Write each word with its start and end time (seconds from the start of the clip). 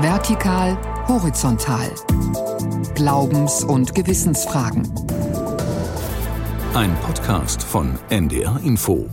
Vertikal, 0.00 0.78
horizontal. 1.06 1.90
Glaubens- 2.94 3.62
und 3.62 3.94
Gewissensfragen. 3.94 4.90
Ein 6.74 6.96
Podcast 7.02 7.62
von 7.62 7.98
NDR 8.08 8.58
Info. 8.64 9.06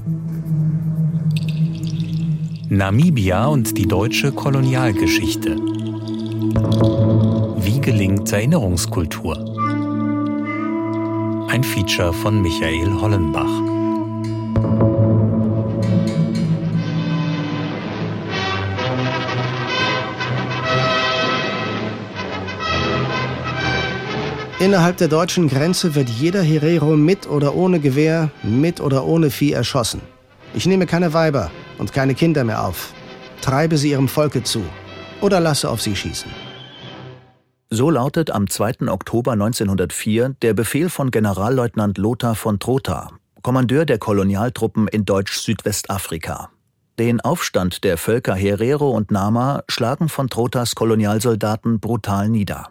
Namibia 2.69 3.47
und 3.47 3.77
die 3.77 3.87
deutsche 3.87 4.31
Kolonialgeschichte. 4.31 5.57
Wie 7.57 7.81
gelingt 7.81 8.31
Erinnerungskultur? 8.31 9.35
Ein 11.49 11.63
Feature 11.63 12.13
von 12.13 12.41
Michael 12.41 12.89
Hollenbach. 13.01 13.78
Innerhalb 24.59 24.97
der 24.97 25.07
deutschen 25.07 25.47
Grenze 25.47 25.95
wird 25.95 26.09
jeder 26.09 26.41
Herero 26.41 26.97
mit 26.97 27.29
oder 27.29 27.55
ohne 27.55 27.79
Gewehr, 27.79 28.29
mit 28.43 28.81
oder 28.81 29.05
ohne 29.05 29.29
Vieh 29.29 29.53
erschossen. 29.53 30.01
Ich 30.53 30.65
nehme 30.65 30.85
keine 30.85 31.13
Weiber 31.13 31.49
und 31.77 31.93
keine 31.93 32.13
Kinder 32.13 32.43
mehr 32.43 32.65
auf. 32.65 32.93
Treibe 33.39 33.77
sie 33.77 33.91
ihrem 33.91 34.09
Volke 34.09 34.43
zu 34.43 34.61
oder 35.21 35.39
lasse 35.39 35.69
auf 35.69 35.81
sie 35.81 35.95
schießen. 35.95 36.29
So 37.69 37.89
lautet 37.89 38.31
am 38.31 38.49
2. 38.49 38.89
Oktober 38.89 39.31
1904 39.31 40.35
der 40.41 40.53
Befehl 40.53 40.89
von 40.89 41.09
Generalleutnant 41.09 41.97
Lothar 41.97 42.35
von 42.35 42.59
Trotha, 42.59 43.11
Kommandeur 43.41 43.85
der 43.85 43.97
Kolonialtruppen 43.97 44.89
in 44.89 45.05
Deutsch-Südwestafrika. 45.05 46.49
Den 46.97 47.21
Aufstand 47.21 47.85
der 47.85 47.97
Völker 47.97 48.35
Herero 48.35 48.89
und 48.89 49.09
Nama 49.09 49.63
schlagen 49.69 50.09
von 50.09 50.27
Trothas 50.27 50.75
Kolonialsoldaten 50.75 51.79
brutal 51.79 52.27
nieder. 52.27 52.67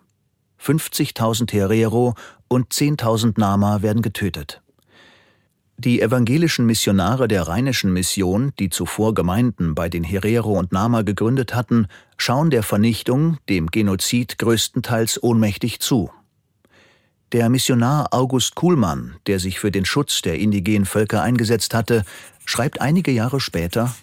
50.000 0.62 1.52
Herero 1.52 2.14
und 2.48 2.72
10.000 2.72 3.34
Nama 3.38 3.82
werden 3.82 4.02
getötet. 4.02 4.62
Die 5.80 6.00
evangelischen 6.00 6.66
Missionare 6.66 7.28
der 7.28 7.44
Rheinischen 7.46 7.92
Mission, 7.92 8.52
die 8.58 8.68
zuvor 8.68 9.14
Gemeinden 9.14 9.76
bei 9.76 9.88
den 9.88 10.02
Herero 10.02 10.58
und 10.58 10.72
Nama 10.72 11.02
gegründet 11.02 11.54
hatten, 11.54 11.86
schauen 12.16 12.50
der 12.50 12.64
Vernichtung, 12.64 13.38
dem 13.48 13.68
Genozid 13.68 14.38
größtenteils 14.38 15.22
ohnmächtig 15.22 15.78
zu. 15.78 16.10
Der 17.30 17.48
Missionar 17.48 18.08
August 18.12 18.56
Kuhlmann, 18.56 19.16
der 19.28 19.38
sich 19.38 19.60
für 19.60 19.70
den 19.70 19.84
Schutz 19.84 20.20
der 20.22 20.40
indigenen 20.40 20.86
Völker 20.86 21.22
eingesetzt 21.22 21.74
hatte, 21.74 22.04
schreibt 22.44 22.80
einige 22.80 23.12
Jahre 23.12 23.38
später 23.38 23.94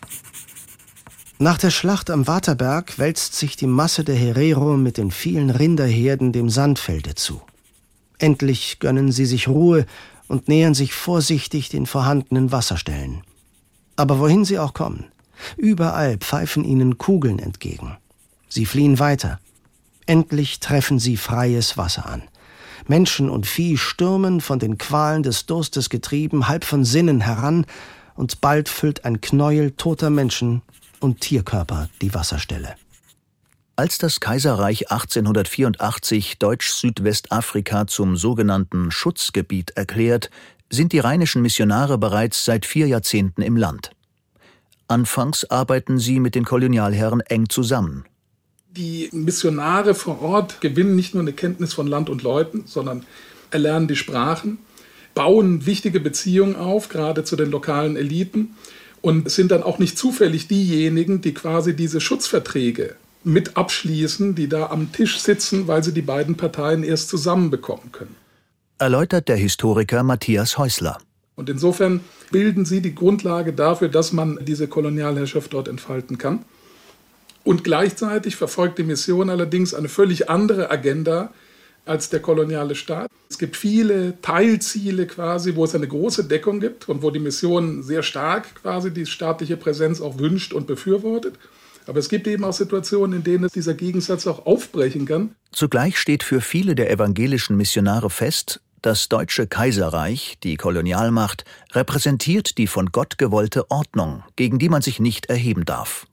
nach 1.38 1.58
der 1.58 1.70
Schlacht 1.70 2.10
am 2.10 2.28
Waterberg 2.28 2.98
wälzt 2.98 3.36
sich 3.36 3.58
die 3.58 3.68
Masse 3.68 4.06
der 4.06 4.16
Herero 4.16 4.78
mit 4.78 4.98
den 4.98 5.12
vielen 5.12 5.50
Rinderherden 5.50 6.32
dem 6.32 6.50
Sandfelde 6.50 7.16
zu. 7.16 7.42
Endlich 8.20 8.80
gönnen 8.80 9.12
sie 9.12 9.26
sich 9.26 9.50
Ruhe 9.50 9.86
und 10.30 10.48
nähern 10.48 10.74
sich 10.74 10.94
vorsichtig 10.94 11.68
den 11.68 11.86
vorhandenen 11.86 12.54
Wasserstellen. 12.54 13.22
Aber 13.98 14.20
wohin 14.20 14.46
sie 14.46 14.60
auch 14.60 14.74
kommen, 14.74 15.06
überall 15.58 16.18
pfeifen 16.18 16.64
ihnen 16.64 16.98
Kugeln 16.98 17.40
entgegen. 17.40 17.98
Sie 18.48 18.66
fliehen 18.66 19.00
weiter. 19.00 19.40
Endlich 20.06 20.62
treffen 20.62 21.00
sie 21.00 21.18
freies 21.18 21.78
Wasser 21.78 22.06
an. 22.06 22.24
Menschen 22.88 23.30
und 23.30 23.46
Vieh 23.46 23.78
stürmen, 23.78 24.40
von 24.40 24.60
den 24.60 24.78
Qualen 24.78 25.24
des 25.24 25.48
Durstes 25.48 25.90
getrieben, 25.90 26.48
halb 26.48 26.64
von 26.64 26.86
Sinnen 26.86 27.22
heran, 27.22 27.66
und 28.16 28.40
bald 28.40 28.70
füllt 28.70 29.04
ein 29.04 29.20
Knäuel 29.20 29.72
toter 29.72 30.10
Menschen 30.10 30.62
und 31.00 31.22
Tierkörper 31.22 31.90
die 32.02 32.14
Wasserstelle. 32.14 32.76
Als 33.78 33.98
das 33.98 34.22
Kaiserreich 34.22 34.90
1884 34.90 36.40
Deutsch-Südwestafrika 36.40 37.88
zum 37.88 38.16
sogenannten 38.16 38.90
Schutzgebiet 38.90 39.72
erklärt, 39.72 40.30
sind 40.70 40.94
die 40.94 41.00
rheinischen 41.00 41.42
Missionare 41.42 41.98
bereits 41.98 42.46
seit 42.46 42.66
vier 42.66 42.88
Jahrzehnten 42.88 43.42
im 43.42 43.58
Land. 43.58 43.92
Anfangs 44.88 45.50
arbeiten 45.50 46.00
sie 46.00 46.20
mit 46.20 46.36
den 46.36 46.46
Kolonialherren 46.46 47.22
eng 47.22 47.50
zusammen. 47.50 48.06
Die 48.72 49.10
Missionare 49.12 49.94
vor 49.94 50.22
Ort 50.22 50.62
gewinnen 50.62 50.96
nicht 50.96 51.14
nur 51.14 51.24
eine 51.24 51.34
Kenntnis 51.34 51.74
von 51.74 51.88
Land 51.88 52.10
und 52.10 52.24
Leuten, 52.24 52.64
sondern 52.68 53.06
erlernen 53.52 53.88
die 53.88 53.96
Sprachen, 53.96 54.60
bauen 55.16 55.66
wichtige 55.66 56.00
Beziehungen 56.00 56.56
auf, 56.56 56.90
gerade 56.90 57.24
zu 57.24 57.36
den 57.36 57.52
lokalen 57.52 57.96
Eliten 57.96 58.56
und 59.06 59.30
sind 59.30 59.52
dann 59.52 59.62
auch 59.62 59.78
nicht 59.78 60.00
zufällig 60.00 60.48
diejenigen, 60.48 61.22
die 61.22 61.36
quasi 61.36 61.76
diese 61.76 62.02
Schutzverträge 62.02 62.96
mit 63.24 63.56
abschließen, 63.56 64.34
die 64.34 64.50
da 64.50 64.72
am 64.72 64.92
Tisch 64.94 65.20
sitzen, 65.20 65.68
weil 65.68 65.84
sie 65.84 65.94
die 65.94 66.02
beiden 66.02 66.38
Parteien 66.38 66.84
erst 66.84 67.10
zusammenbekommen 67.10 67.92
können. 67.92 68.16
Erläutert 68.80 69.28
der 69.28 69.36
Historiker 69.36 70.02
Matthias 70.02 70.58
Häusler. 70.58 70.98
Und 71.36 71.52
insofern 71.52 72.00
bilden 72.32 72.66
sie 72.66 72.82
die 72.82 72.96
Grundlage 72.96 73.54
dafür, 73.54 73.90
dass 73.90 74.12
man 74.12 74.40
diese 74.44 74.68
Kolonialherrschaft 74.68 75.54
dort 75.54 75.68
entfalten 75.68 76.18
kann. 76.18 76.44
Und 77.44 77.64
gleichzeitig 77.64 78.36
verfolgt 78.36 78.80
die 78.80 78.84
Mission 78.84 79.30
allerdings 79.30 79.76
eine 79.76 79.88
völlig 79.88 80.32
andere 80.32 80.72
Agenda, 80.72 81.32
als 81.86 82.10
der 82.10 82.20
koloniale 82.20 82.76
Staat. 82.76 83.10
Es 83.30 83.38
gibt 83.38 83.56
viele 83.56 84.20
Teilziele 84.22 85.08
quasi, 85.08 85.56
wo 85.56 85.64
es 85.64 85.76
eine 85.76 85.88
große 85.88 86.26
Deckung 86.26 86.60
gibt 86.60 86.90
und 86.90 87.02
wo 87.02 87.12
die 87.12 87.20
Mission 87.20 87.84
sehr 87.84 88.04
stark 88.04 88.56
quasi 88.56 88.92
die 88.92 89.06
staatliche 89.06 89.58
Präsenz 89.58 90.02
auch 90.02 90.20
wünscht 90.20 90.54
und 90.54 90.68
befürwortet. 90.68 91.36
Aber 91.88 92.00
es 92.00 92.10
gibt 92.10 92.28
eben 92.28 92.44
auch 92.44 92.54
Situationen, 92.54 93.18
in 93.18 93.24
denen 93.24 93.50
dieser 93.54 93.76
Gegensatz 93.76 94.26
auch 94.26 94.46
aufbrechen 94.46 95.06
kann. 95.06 95.36
Zugleich 95.52 96.00
steht 96.00 96.24
für 96.24 96.42
viele 96.42 96.76
der 96.76 96.90
evangelischen 96.90 97.58
Missionare 97.58 98.10
fest, 98.10 98.62
das 98.82 99.10
Deutsche 99.10 99.48
Kaiserreich, 99.48 100.38
die 100.44 100.58
Kolonialmacht, 100.58 101.44
repräsentiert 101.72 102.58
die 102.58 102.68
von 102.68 102.92
Gott 102.92 103.18
gewollte 103.18 103.72
Ordnung, 103.72 104.24
gegen 104.36 104.60
die 104.60 104.70
man 104.70 104.82
sich 104.82 105.00
nicht 105.00 105.28
erheben 105.28 105.66
darf. 105.66 106.06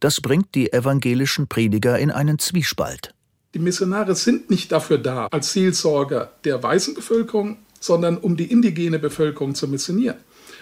Das 0.00 0.20
bringt 0.20 0.54
die 0.54 0.72
evangelischen 0.72 1.48
Prediger 1.48 1.98
in 1.98 2.10
einen 2.10 2.38
Zwiespalt. 2.38 3.14
Die 3.54 3.58
Missionare 3.58 4.14
sind 4.14 4.50
nicht 4.50 4.70
dafür 4.72 4.98
da, 4.98 5.26
als 5.30 5.54
Seelsorger 5.54 6.32
der 6.44 6.62
weißen 6.62 6.92
Bevölkerung, 6.92 7.56
sondern 7.80 8.18
um 8.18 8.36
die 8.36 8.50
indigene 8.50 8.98
Bevölkerung 8.98 9.54
zu 9.54 9.68
missionieren. 9.68 10.18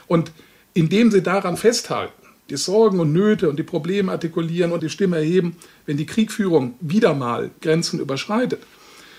Und 0.06 0.30
indem 0.72 1.10
sie 1.10 1.20
daran 1.20 1.56
festhalten, 1.56 2.12
die 2.48 2.56
Sorgen 2.56 3.00
und 3.00 3.12
Nöte 3.12 3.50
und 3.50 3.58
die 3.58 3.64
Probleme 3.64 4.12
artikulieren 4.12 4.70
und 4.70 4.84
die 4.84 4.88
Stimme 4.88 5.16
erheben, 5.16 5.56
wenn 5.86 5.96
die 5.96 6.06
Kriegführung 6.06 6.74
wieder 6.80 7.12
mal 7.14 7.50
Grenzen 7.60 7.98
überschreitet, 7.98 8.62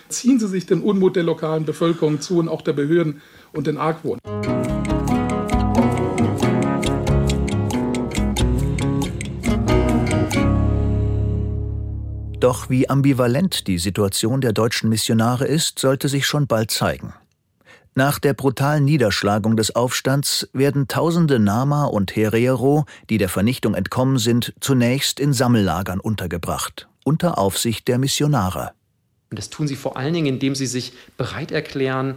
ziehen 0.07 0.39
sie 0.39 0.47
sich 0.47 0.65
den 0.65 0.79
Unmut 0.79 1.17
der 1.17 1.23
lokalen 1.23 1.65
Bevölkerung 1.65 2.21
zu 2.21 2.37
und 2.37 2.47
auch 2.47 2.61
der 2.61 2.71
Behörden 2.71 3.21
und 3.51 3.67
den 3.67 3.77
Argwohn. 3.77 4.19
Doch 12.39 12.69
wie 12.69 12.87
ambivalent 12.87 13.65
die 13.65 13.79
Situation 13.79 14.41
der 14.41 14.53
deutschen 14.53 14.89
Missionare 14.89 15.45
ist, 15.45 15.79
sollte 15.79 16.07
sich 16.07 16.27
schon 16.27 16.45
bald 16.45 16.69
zeigen. 16.69 17.15
Nach 17.95 18.19
der 18.19 18.35
brutalen 18.35 18.85
Niederschlagung 18.85 19.57
des 19.57 19.75
Aufstands 19.75 20.47
werden 20.53 20.87
tausende 20.87 21.39
Nama 21.39 21.85
und 21.85 22.15
Herero, 22.15 22.85
die 23.09 23.17
der 23.17 23.27
Vernichtung 23.27 23.73
entkommen 23.73 24.19
sind, 24.19 24.53
zunächst 24.59 25.19
in 25.19 25.33
Sammellagern 25.33 25.99
untergebracht, 25.99 26.87
unter 27.03 27.39
Aufsicht 27.39 27.87
der 27.87 27.97
Missionare. 27.97 28.73
Und 29.31 29.39
das 29.39 29.49
tun 29.49 29.67
sie 29.67 29.75
vor 29.75 29.97
allen 29.97 30.13
Dingen, 30.13 30.27
indem 30.27 30.53
sie 30.53 30.67
sich 30.67 30.93
bereit 31.17 31.51
erklären, 31.51 32.15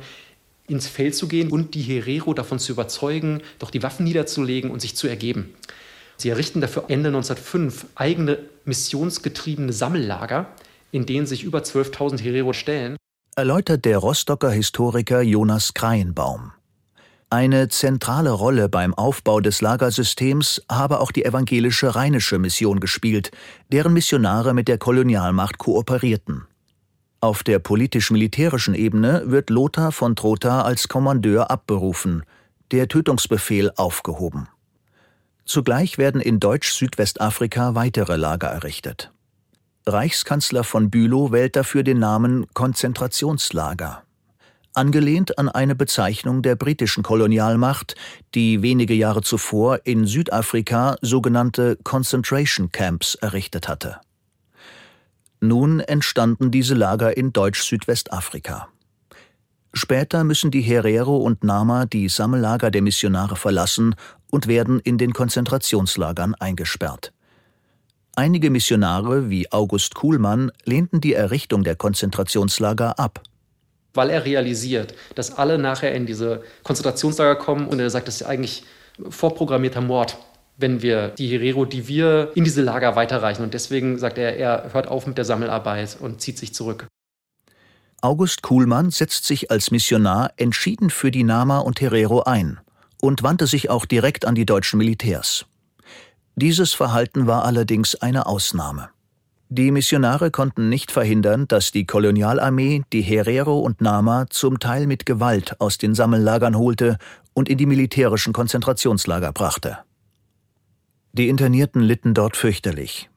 ins 0.69 0.87
Feld 0.87 1.14
zu 1.14 1.28
gehen 1.28 1.50
und 1.50 1.75
die 1.75 1.82
Herero 1.82 2.34
davon 2.34 2.58
zu 2.58 2.72
überzeugen, 2.72 3.41
doch 3.58 3.70
die 3.70 3.82
Waffen 3.82 4.04
niederzulegen 4.04 4.70
und 4.70 4.81
sich 4.81 4.97
zu 4.97 5.08
ergeben. 5.08 5.54
Sie 6.20 6.28
errichten 6.28 6.60
dafür 6.60 6.84
Ende 6.88 7.08
1905 7.08 7.86
eigene 7.94 8.40
missionsgetriebene 8.67 9.72
Sammellager, 9.72 10.49
in 10.93 11.06
denen 11.06 11.26
sich 11.26 11.44
über 11.44 11.61
12.000 11.61 12.20
Herero 12.20 12.52
stellen. 12.52 12.96
Erläutert 13.37 13.87
der 13.87 13.96
Rostocker 13.96 14.50
Historiker 14.50 15.22
Jonas 15.22 15.72
Kreienbaum. 15.72 16.52
Eine 17.31 17.69
zentrale 17.69 18.32
Rolle 18.32 18.69
beim 18.69 18.93
Aufbau 18.93 19.40
des 19.40 19.62
Lagersystems 19.62 20.61
habe 20.70 21.00
auch 21.00 21.11
die 21.11 21.25
evangelische 21.25 21.94
Rheinische 21.94 22.38
Mission 22.38 22.81
gespielt, 22.81 23.31
deren 23.72 23.94
Missionare 23.94 24.52
mit 24.52 24.69
der 24.69 24.76
Kolonialmacht 24.76 25.56
kooperierten. 25.56 26.46
Auf 27.22 27.43
der 27.44 27.61
politisch-militärischen 27.61 28.75
Ebene 28.75 29.22
wird 29.25 29.49
Lothar 29.49 29.90
von 29.90 30.17
Trotha 30.17 30.62
als 30.62 30.88
Kommandeur 30.88 31.50
abberufen, 31.50 32.25
der 32.72 32.88
Tötungsbefehl 32.88 33.70
aufgehoben. 33.76 34.49
Zugleich 35.50 35.99
werden 35.99 36.20
in 36.20 36.38
Deutsch-Südwestafrika 36.38 37.75
weitere 37.75 38.14
Lager 38.14 38.47
errichtet. 38.47 39.11
Reichskanzler 39.85 40.62
von 40.62 40.91
Bülow 40.91 41.32
wählt 41.32 41.56
dafür 41.56 41.82
den 41.82 41.99
Namen 41.99 42.47
Konzentrationslager. 42.55 44.05
Angelehnt 44.75 45.41
an 45.41 45.49
eine 45.49 45.75
Bezeichnung 45.75 46.43
der 46.43 46.55
britischen 46.55 47.02
Kolonialmacht, 47.02 47.97
die 48.37 48.62
wenige 48.62 48.94
Jahre 48.94 49.23
zuvor 49.23 49.81
in 49.82 50.06
Südafrika 50.06 50.94
sogenannte 51.00 51.76
Concentration 51.82 52.70
Camps 52.70 53.17
errichtet 53.17 53.67
hatte. 53.67 53.99
Nun 55.41 55.81
entstanden 55.81 56.53
diese 56.53 56.76
Lager 56.76 57.17
in 57.17 57.32
Deutsch-Südwestafrika. 57.32 58.69
Später 59.72 60.25
müssen 60.25 60.50
die 60.50 60.62
Herero 60.62 61.17
und 61.17 61.44
Nama 61.44 61.87
die 61.87 62.08
Sammellager 62.08 62.70
der 62.70 62.82
Missionare 62.82 63.37
verlassen 63.37 63.94
und 64.31 64.49
werden 64.49 64.81
in 64.81 64.99
den 64.99 65.12
Konzentrationslagern 65.12 66.34
eingesperrt. 66.34 67.12
Einige 68.17 68.50
Missionare 68.50 69.31
wie 69.31 69.50
August 69.52 69.94
Kuhlmann 69.94 70.50
lehnten 70.64 71.00
die 71.00 71.14
Errichtung 71.14 71.62
der 71.62 71.76
Konzentrationslager 71.76 72.99
ab. 72.99 73.22
Weil 73.94 74.11
er 74.11 74.25
realisiert, 74.25 74.94
dass 75.14 75.38
alle 75.38 75.58
nachher 75.58 75.94
in 75.94 76.06
diese 76.06 76.43
Konzentrationslager 76.64 77.37
kommen 77.37 77.69
und 77.69 77.78
er 77.78 77.90
sagt, 77.90 78.08
das 78.08 78.20
ist 78.20 78.26
eigentlich 78.26 78.64
vorprogrammierter 79.08 79.81
Mord, 79.81 80.19
wenn 80.56 80.82
wir 80.82 81.08
die 81.08 81.28
Herero, 81.28 81.64
die 81.64 81.87
wir 81.88 82.32
in 82.34 82.44
diese 82.44 82.62
Lager 82.62 82.96
weiterreichen. 82.96 83.43
Und 83.43 83.55
deswegen 83.55 83.99
sagt 83.99 84.19
er, 84.19 84.37
er 84.37 84.72
hört 84.72 84.88
auf 84.88 85.06
mit 85.06 85.17
der 85.17 85.25
Sammelarbeit 85.25 85.96
und 86.00 86.20
zieht 86.20 86.38
sich 86.38 86.52
zurück. 86.52 86.87
August 88.02 88.43
Kuhlmann 88.43 88.91
setzt 88.91 89.26
sich 89.26 89.50
als 89.50 89.70
Missionar 89.70 90.32
entschieden 90.38 90.88
für 90.88 91.11
die 91.11 91.25
Nama 91.25 91.58
und 91.58 91.82
Herero 91.82 92.23
ein 92.23 92.58
und 93.02 93.23
wandte 93.23 93.47
sich 93.47 93.69
auch 93.69 93.85
direkt 93.85 94.25
an 94.25 94.35
die 94.35 94.47
deutschen 94.47 94.79
Militärs. 94.79 95.44
Dieses 96.35 96.73
Verhalten 96.73 97.26
war 97.26 97.44
allerdings 97.44 97.97
eine 97.97 98.25
Ausnahme. 98.25 98.88
Die 99.50 99.70
Missionare 99.70 100.31
konnten 100.31 100.70
nicht 100.70 100.93
verhindern, 100.93 101.47
dass 101.49 101.73
die 101.73 101.85
Kolonialarmee 101.85 102.82
die 102.93 103.02
Herero 103.02 103.58
und 103.58 103.82
Nama 103.82 104.26
zum 104.31 104.61
Teil 104.61 104.87
mit 104.87 105.05
Gewalt 105.05 105.61
aus 105.61 105.76
den 105.76 105.94
Sammellagern 105.94 106.56
holte 106.56 106.96
und 107.35 107.49
in 107.49 107.58
die 107.58 107.67
militärischen 107.67 108.32
Konzentrationslager 108.32 109.32
brachte. 109.32 109.79
Die 111.12 111.29
Internierten 111.29 111.82
litten 111.82 112.14
dort 112.14 112.37
fürchterlich. 112.37 113.11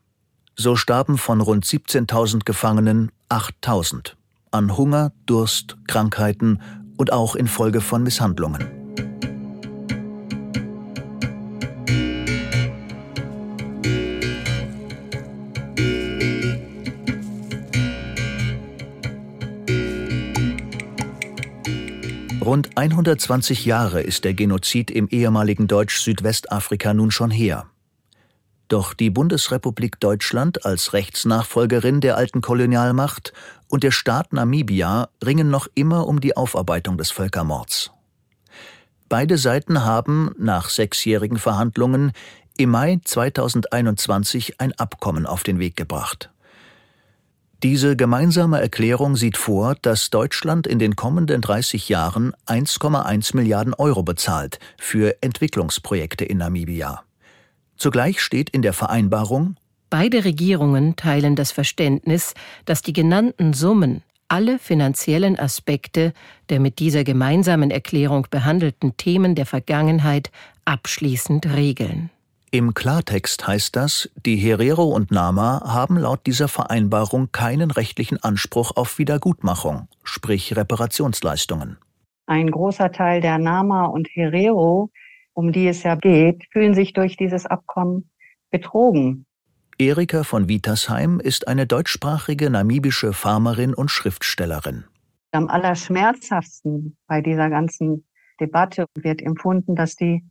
So 0.55 0.75
starben 0.75 1.17
von 1.17 1.39
rund 1.39 1.65
17.000 1.65 2.43
Gefangenen 2.43 3.11
8.000 3.29 4.15
an 4.53 4.77
Hunger, 4.77 5.11
Durst, 5.25 5.77
Krankheiten 5.87 6.61
und 6.97 7.11
auch 7.11 7.35
infolge 7.35 7.81
von 7.81 8.03
Misshandlungen. 8.03 8.83
Rund 22.43 22.77
120 22.77 23.65
Jahre 23.65 24.01
ist 24.01 24.25
der 24.25 24.33
Genozid 24.33 24.91
im 24.91 25.07
ehemaligen 25.07 25.67
Deutsch-Südwestafrika 25.67 26.93
nun 26.93 27.09
schon 27.09 27.31
her. 27.31 27.72
Doch 28.73 28.95
die 28.95 29.11
Bundesrepublik 29.11 29.99
Deutschland 29.99 30.65
als 30.65 30.93
Rechtsnachfolgerin 30.93 32.01
der 32.01 32.17
alten 32.17 32.41
Kolonialmacht 32.41 33.31
und 33.67 33.83
der 33.83 33.91
Staat 33.91 34.33
Namibia 34.33 35.09
ringen 35.23 35.51
noch 35.51 35.67
immer 35.75 36.07
um 36.07 36.19
die 36.19 36.35
Aufarbeitung 36.35 36.97
des 36.97 37.11
Völkermords. 37.11 37.91
Beide 39.09 39.37
Seiten 39.37 39.85
haben 39.85 40.31
nach 40.39 40.69
sechsjährigen 40.69 41.37
Verhandlungen 41.37 42.13
im 42.57 42.71
Mai 42.71 42.99
2021 43.03 44.59
ein 44.59 44.73
Abkommen 44.79 45.27
auf 45.27 45.43
den 45.43 45.59
Weg 45.59 45.75
gebracht. 45.75 46.31
Diese 47.61 47.95
gemeinsame 47.95 48.59
Erklärung 48.59 49.15
sieht 49.15 49.37
vor, 49.37 49.75
dass 49.83 50.09
Deutschland 50.09 50.65
in 50.65 50.79
den 50.79 50.95
kommenden 50.95 51.41
30 51.41 51.89
Jahren 51.89 52.33
1,1 52.47 53.35
Milliarden 53.35 53.75
Euro 53.75 54.01
bezahlt 54.01 54.57
für 54.79 55.15
Entwicklungsprojekte 55.21 56.25
in 56.25 56.39
Namibia. 56.39 57.03
Zugleich 57.83 58.21
steht 58.21 58.49
in 58.51 58.61
der 58.61 58.71
Vereinbarung 58.71 59.57
Beide 59.89 60.23
Regierungen 60.23 60.95
teilen 60.95 61.35
das 61.35 61.51
Verständnis, 61.51 62.33
dass 62.63 62.81
die 62.81 62.93
genannten 62.93 63.51
Summen 63.51 64.03
alle 64.29 64.57
finanziellen 64.57 65.37
Aspekte 65.37 66.13
der 66.47 66.61
mit 66.61 66.79
dieser 66.79 67.03
gemeinsamen 67.03 67.71
Erklärung 67.71 68.27
behandelten 68.31 68.95
Themen 68.95 69.35
der 69.35 69.45
Vergangenheit 69.45 70.31
abschließend 70.63 71.53
regeln. 71.53 72.09
Im 72.51 72.73
Klartext 72.73 73.45
heißt 73.45 73.75
das, 73.75 74.09
die 74.15 74.37
Herero 74.37 74.85
und 74.85 75.11
Nama 75.11 75.61
haben 75.65 75.97
laut 75.97 76.25
dieser 76.25 76.47
Vereinbarung 76.47 77.33
keinen 77.33 77.69
rechtlichen 77.69 78.23
Anspruch 78.23 78.77
auf 78.77 78.97
Wiedergutmachung, 78.97 79.89
sprich 80.05 80.55
Reparationsleistungen. 80.55 81.75
Ein 82.27 82.49
großer 82.49 82.93
Teil 82.93 83.19
der 83.19 83.39
Nama 83.39 83.87
und 83.87 84.07
Herero 84.13 84.89
um 85.33 85.51
die 85.51 85.67
es 85.67 85.83
ja 85.83 85.95
geht, 85.95 86.43
fühlen 86.51 86.73
sich 86.73 86.93
durch 86.93 87.17
dieses 87.17 87.45
Abkommen 87.45 88.09
betrogen. 88.51 89.25
Erika 89.77 90.23
von 90.23 90.47
Wietersheim 90.47 91.19
ist 91.19 91.47
eine 91.47 91.65
deutschsprachige 91.65 92.49
namibische 92.49 93.11
Farmerin 93.11 93.73
und 93.73 93.89
Schriftstellerin. 93.89 94.85
Am 95.31 95.47
allerschmerzhaftsten 95.47 96.95
bei 97.07 97.21
dieser 97.21 97.49
ganzen 97.49 98.05
Debatte 98.39 98.85
wird 98.95 99.21
empfunden, 99.21 99.75
dass 99.75 99.95
die 99.95 100.23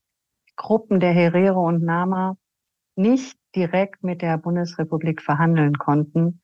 Gruppen 0.57 1.01
der 1.01 1.13
Herero 1.13 1.67
und 1.67 1.83
Nama 1.83 2.37
nicht 2.95 3.37
direkt 3.57 4.05
mit 4.05 4.23
der 4.23 4.39
Bundesrepublik 4.39 5.21
verhandeln 5.23 5.77
konnten, 5.77 6.41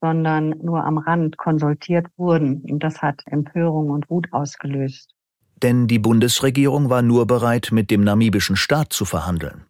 sondern 0.00 0.50
nur 0.50 0.84
am 0.84 0.98
Rand 0.98 1.38
konsultiert 1.38 2.06
wurden. 2.16 2.62
Und 2.70 2.82
das 2.82 3.00
hat 3.00 3.22
Empörung 3.26 3.90
und 3.90 4.10
Wut 4.10 4.32
ausgelöst. 4.32 5.15
Denn 5.62 5.86
die 5.86 5.98
Bundesregierung 5.98 6.90
war 6.90 7.02
nur 7.02 7.26
bereit, 7.26 7.70
mit 7.72 7.90
dem 7.90 8.04
namibischen 8.04 8.56
Staat 8.56 8.92
zu 8.92 9.04
verhandeln. 9.04 9.64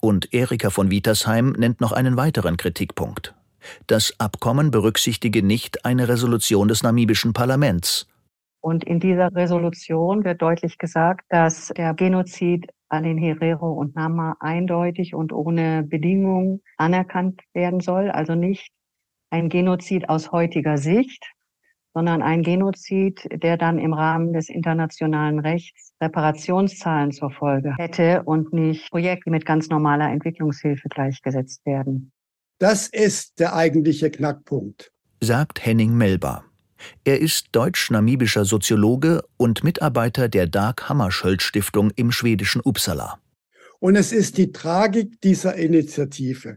Und 0.00 0.34
Erika 0.34 0.70
von 0.70 0.90
Wietersheim 0.90 1.52
nennt 1.52 1.80
noch 1.80 1.92
einen 1.92 2.16
weiteren 2.16 2.56
Kritikpunkt. 2.56 3.34
Das 3.86 4.18
Abkommen 4.18 4.70
berücksichtige 4.70 5.42
nicht 5.42 5.84
eine 5.84 6.08
Resolution 6.08 6.68
des 6.68 6.82
namibischen 6.82 7.32
Parlaments. 7.32 8.08
Und 8.60 8.84
in 8.84 9.00
dieser 9.00 9.34
Resolution 9.34 10.24
wird 10.24 10.42
deutlich 10.42 10.78
gesagt, 10.78 11.24
dass 11.30 11.72
der 11.76 11.94
Genozid 11.94 12.70
an 12.88 13.04
den 13.04 13.18
Herero 13.18 13.72
und 13.72 13.96
Nama 13.96 14.36
eindeutig 14.38 15.14
und 15.14 15.32
ohne 15.32 15.82
Bedingungen 15.82 16.62
anerkannt 16.76 17.40
werden 17.54 17.80
soll. 17.80 18.10
Also 18.10 18.34
nicht 18.34 18.70
ein 19.30 19.48
Genozid 19.48 20.08
aus 20.08 20.30
heutiger 20.30 20.76
Sicht, 20.76 21.24
sondern 21.94 22.22
ein 22.22 22.42
Genozid, 22.42 23.28
der 23.30 23.56
dann 23.56 23.78
im 23.78 23.92
Rahmen 23.92 24.32
des 24.32 24.48
internationalen 24.48 25.38
Rechts 25.38 25.92
Reparationszahlen 26.00 27.12
zur 27.12 27.30
Folge 27.30 27.74
hätte 27.76 28.22
und 28.24 28.52
nicht 28.52 28.90
Projekte 28.90 29.30
mit 29.30 29.46
ganz 29.46 29.68
normaler 29.68 30.10
Entwicklungshilfe 30.10 30.88
gleichgesetzt 30.88 31.64
werden. 31.66 32.12
Das 32.58 32.88
ist 32.88 33.38
der 33.38 33.54
eigentliche 33.54 34.10
Knackpunkt, 34.10 34.92
sagt 35.20 35.64
Henning 35.64 35.96
Melba. 35.96 36.44
Er 37.04 37.20
ist 37.20 37.48
deutsch-namibischer 37.52 38.44
Soziologe 38.44 39.22
und 39.36 39.62
Mitarbeiter 39.62 40.28
der 40.28 40.46
Dag 40.46 40.88
Hammarskjöld 40.88 41.42
Stiftung 41.42 41.92
im 41.94 42.10
schwedischen 42.10 42.60
Uppsala. 42.64 43.18
Und 43.78 43.96
es 43.96 44.12
ist 44.12 44.38
die 44.38 44.52
Tragik 44.52 45.20
dieser 45.20 45.56
Initiative. 45.56 46.56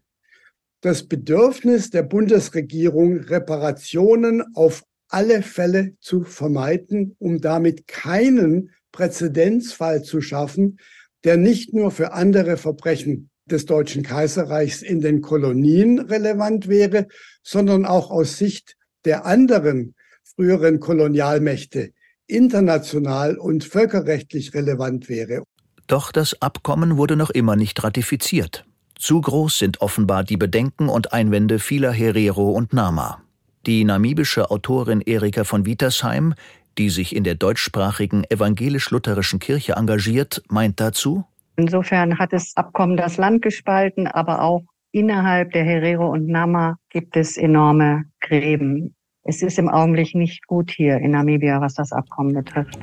Das 0.82 1.08
Bedürfnis 1.08 1.90
der 1.90 2.04
Bundesregierung, 2.04 3.20
Reparationen 3.22 4.44
auf 4.54 4.84
alle 5.10 5.42
Fälle 5.42 5.96
zu 6.00 6.24
vermeiden, 6.24 7.16
um 7.20 7.42
damit 7.42 7.88
keinen 7.88 8.72
Präzedenzfall 8.92 10.04
zu 10.04 10.22
schaffen, 10.22 10.80
der 11.24 11.38
nicht 11.38 11.74
nur 11.74 11.92
für 11.92 12.14
andere 12.14 12.58
Verbrechen 12.58 13.30
des 13.46 13.66
Deutschen 13.66 14.04
Kaiserreichs 14.04 14.82
in 14.82 15.02
den 15.02 15.22
Kolonien 15.22 16.00
relevant 16.00 16.68
wäre, 16.68 17.08
sondern 17.44 17.86
auch 17.86 18.10
aus 18.10 18.38
Sicht 18.38 18.76
der 19.06 19.26
anderen 19.26 19.96
früheren 20.24 20.80
Kolonialmächte 20.80 21.92
international 22.28 23.38
und 23.38 23.64
völkerrechtlich 23.64 24.54
relevant 24.54 25.10
wäre. 25.10 25.44
Doch 25.88 26.12
das 26.12 26.42
Abkommen 26.42 26.98
wurde 26.98 27.16
noch 27.16 27.30
immer 27.30 27.56
nicht 27.56 27.84
ratifiziert. 27.84 28.66
Zu 28.98 29.22
groß 29.22 29.60
sind 29.60 29.82
offenbar 29.82 30.24
die 30.24 30.38
Bedenken 30.38 30.90
und 30.90 31.14
Einwände 31.14 31.60
vieler 31.60 31.92
Herero 31.92 32.50
und 32.52 32.74
Nama. 32.74 33.22
Die 33.66 33.84
namibische 33.84 34.52
Autorin 34.52 35.02
Erika 35.02 35.44
von 35.44 35.66
Wietersheim, 35.66 36.36
die 36.78 36.90
sich 36.90 37.16
in 37.16 37.24
der 37.24 37.36
deutschsprachigen 37.36 38.24
evangelisch-lutherischen 38.30 39.40
Kirche 39.40 39.74
engagiert, 39.74 40.44
meint 40.50 40.80
dazu, 40.80 41.26
Insofern 41.58 42.20
hat 42.20 42.34
das 42.34 42.52
Abkommen 42.56 42.98
das 42.98 43.18
Land 43.18 43.42
gespalten, 43.42 44.08
aber 44.08 44.42
auch 44.42 44.64
innerhalb 44.92 45.52
der 45.52 45.64
Herero 45.64 46.10
und 46.10 46.28
Nama 46.28 46.78
gibt 46.90 47.16
es 47.16 47.38
enorme 47.38 48.04
Gräben. 48.20 48.94
Es 49.24 49.42
ist 49.42 49.58
im 49.58 49.70
Augenblick 49.70 50.16
nicht 50.16 50.46
gut 50.48 50.72
hier 50.72 50.98
in 50.98 51.12
Namibia, 51.12 51.62
was 51.62 51.74
das 51.76 51.92
Abkommen 51.92 52.34
betrifft. 52.34 52.78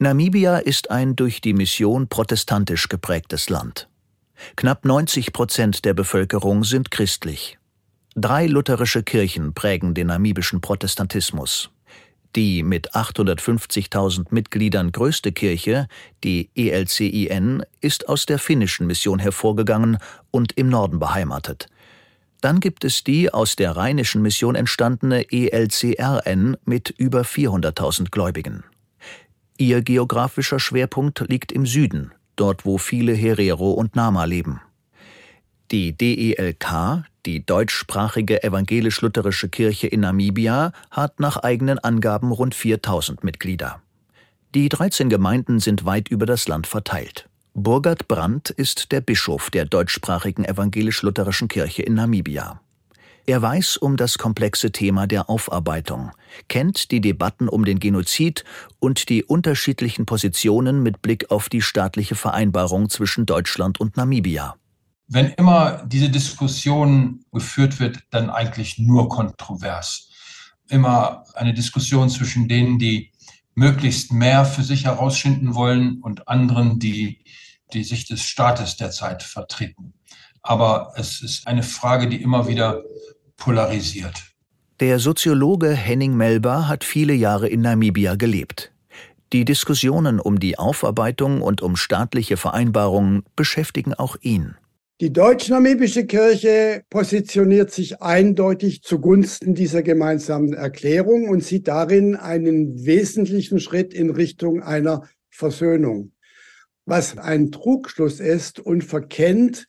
Namibia 0.00 0.58
ist 0.58 0.92
ein 0.92 1.16
durch 1.16 1.40
die 1.40 1.54
Mission 1.54 2.06
protestantisch 2.06 2.88
geprägtes 2.88 3.50
Land. 3.50 3.88
Knapp 4.54 4.84
90 4.84 5.32
Prozent 5.32 5.84
der 5.84 5.92
Bevölkerung 5.92 6.62
sind 6.62 6.92
christlich. 6.92 7.58
Drei 8.14 8.46
lutherische 8.46 9.02
Kirchen 9.02 9.54
prägen 9.54 9.94
den 9.94 10.06
namibischen 10.06 10.60
Protestantismus. 10.60 11.70
Die 12.36 12.62
mit 12.62 12.92
850.000 12.92 14.26
Mitgliedern 14.30 14.92
größte 14.92 15.32
Kirche, 15.32 15.88
die 16.22 16.50
ELCIN, 16.54 17.64
ist 17.80 18.08
aus 18.08 18.24
der 18.24 18.38
finnischen 18.38 18.86
Mission 18.86 19.18
hervorgegangen 19.18 19.98
und 20.30 20.52
im 20.52 20.68
Norden 20.68 21.00
beheimatet. 21.00 21.66
Dann 22.40 22.60
gibt 22.60 22.84
es 22.84 23.02
die 23.02 23.34
aus 23.34 23.56
der 23.56 23.72
rheinischen 23.72 24.22
Mission 24.22 24.54
entstandene 24.54 25.26
ELCRN 25.32 26.56
mit 26.64 26.90
über 26.90 27.22
400.000 27.22 28.12
Gläubigen. 28.12 28.62
Ihr 29.60 29.82
geografischer 29.82 30.60
Schwerpunkt 30.60 31.18
liegt 31.28 31.50
im 31.50 31.66
Süden, 31.66 32.12
dort 32.36 32.64
wo 32.64 32.78
viele 32.78 33.12
Herero 33.12 33.72
und 33.72 33.96
Nama 33.96 34.24
leben. 34.24 34.60
Die 35.72 35.98
DELK, 35.98 37.04
die 37.26 37.44
deutschsprachige 37.44 38.44
evangelisch-lutherische 38.44 39.48
Kirche 39.48 39.88
in 39.88 40.00
Namibia, 40.00 40.72
hat 40.92 41.18
nach 41.18 41.38
eigenen 41.38 41.80
Angaben 41.80 42.30
rund 42.30 42.54
4000 42.54 43.24
Mitglieder. 43.24 43.82
Die 44.54 44.68
13 44.68 45.08
Gemeinden 45.08 45.58
sind 45.58 45.84
weit 45.84 46.08
über 46.08 46.24
das 46.24 46.46
Land 46.46 46.68
verteilt. 46.68 47.28
Burgert 47.52 48.06
Brandt 48.06 48.50
ist 48.50 48.92
der 48.92 49.00
Bischof 49.00 49.50
der 49.50 49.64
deutschsprachigen 49.64 50.44
evangelisch-lutherischen 50.44 51.48
Kirche 51.48 51.82
in 51.82 51.94
Namibia. 51.94 52.60
Er 53.28 53.42
weiß 53.42 53.76
um 53.76 53.98
das 53.98 54.16
komplexe 54.16 54.72
Thema 54.72 55.06
der 55.06 55.28
Aufarbeitung, 55.28 56.12
kennt 56.48 56.90
die 56.90 57.02
Debatten 57.02 57.50
um 57.50 57.66
den 57.66 57.78
Genozid 57.78 58.42
und 58.78 59.10
die 59.10 59.22
unterschiedlichen 59.22 60.06
Positionen 60.06 60.82
mit 60.82 61.02
Blick 61.02 61.30
auf 61.30 61.50
die 61.50 61.60
staatliche 61.60 62.14
Vereinbarung 62.14 62.88
zwischen 62.88 63.26
Deutschland 63.26 63.80
und 63.80 63.98
Namibia. 63.98 64.56
Wenn 65.08 65.26
immer 65.32 65.84
diese 65.84 66.08
Diskussion 66.08 67.22
geführt 67.30 67.78
wird, 67.80 67.98
dann 68.08 68.30
eigentlich 68.30 68.78
nur 68.78 69.10
kontrovers. 69.10 70.08
Immer 70.70 71.24
eine 71.34 71.52
Diskussion 71.52 72.08
zwischen 72.08 72.48
denen, 72.48 72.78
die 72.78 73.12
möglichst 73.54 74.10
mehr 74.10 74.46
für 74.46 74.62
sich 74.62 74.86
herausschinden 74.86 75.54
wollen 75.54 76.00
und 76.00 76.28
anderen, 76.28 76.78
die 76.78 77.22
die 77.74 77.84
Sicht 77.84 78.08
des 78.08 78.22
Staates 78.22 78.78
derzeit 78.78 79.22
vertreten. 79.22 79.92
Aber 80.40 80.94
es 80.96 81.20
ist 81.20 81.46
eine 81.46 81.62
Frage, 81.62 82.08
die 82.08 82.22
immer 82.22 82.48
wieder 82.48 82.82
polarisiert. 83.38 84.34
Der 84.80 84.98
Soziologe 84.98 85.70
Henning 85.70 86.14
Melba 86.14 86.68
hat 86.68 86.84
viele 86.84 87.14
Jahre 87.14 87.48
in 87.48 87.62
Namibia 87.62 88.16
gelebt. 88.16 88.72
Die 89.32 89.44
Diskussionen 89.44 90.20
um 90.20 90.38
die 90.38 90.58
Aufarbeitung 90.58 91.40
und 91.40 91.62
um 91.62 91.76
staatliche 91.76 92.36
Vereinbarungen 92.36 93.24
beschäftigen 93.34 93.94
auch 93.94 94.16
ihn. 94.20 94.54
Die 95.00 95.12
deutsch-namibische 95.12 96.06
Kirche 96.06 96.82
positioniert 96.90 97.70
sich 97.70 98.02
eindeutig 98.02 98.82
zugunsten 98.82 99.54
dieser 99.54 99.82
gemeinsamen 99.82 100.52
Erklärung 100.52 101.28
und 101.28 101.42
sieht 101.42 101.68
darin 101.68 102.16
einen 102.16 102.84
wesentlichen 102.84 103.60
Schritt 103.60 103.94
in 103.94 104.10
Richtung 104.10 104.62
einer 104.62 105.08
Versöhnung 105.30 106.12
was 106.88 107.18
ein 107.18 107.52
Trugschluss 107.52 108.18
ist 108.18 108.60
und 108.60 108.82
verkennt, 108.82 109.66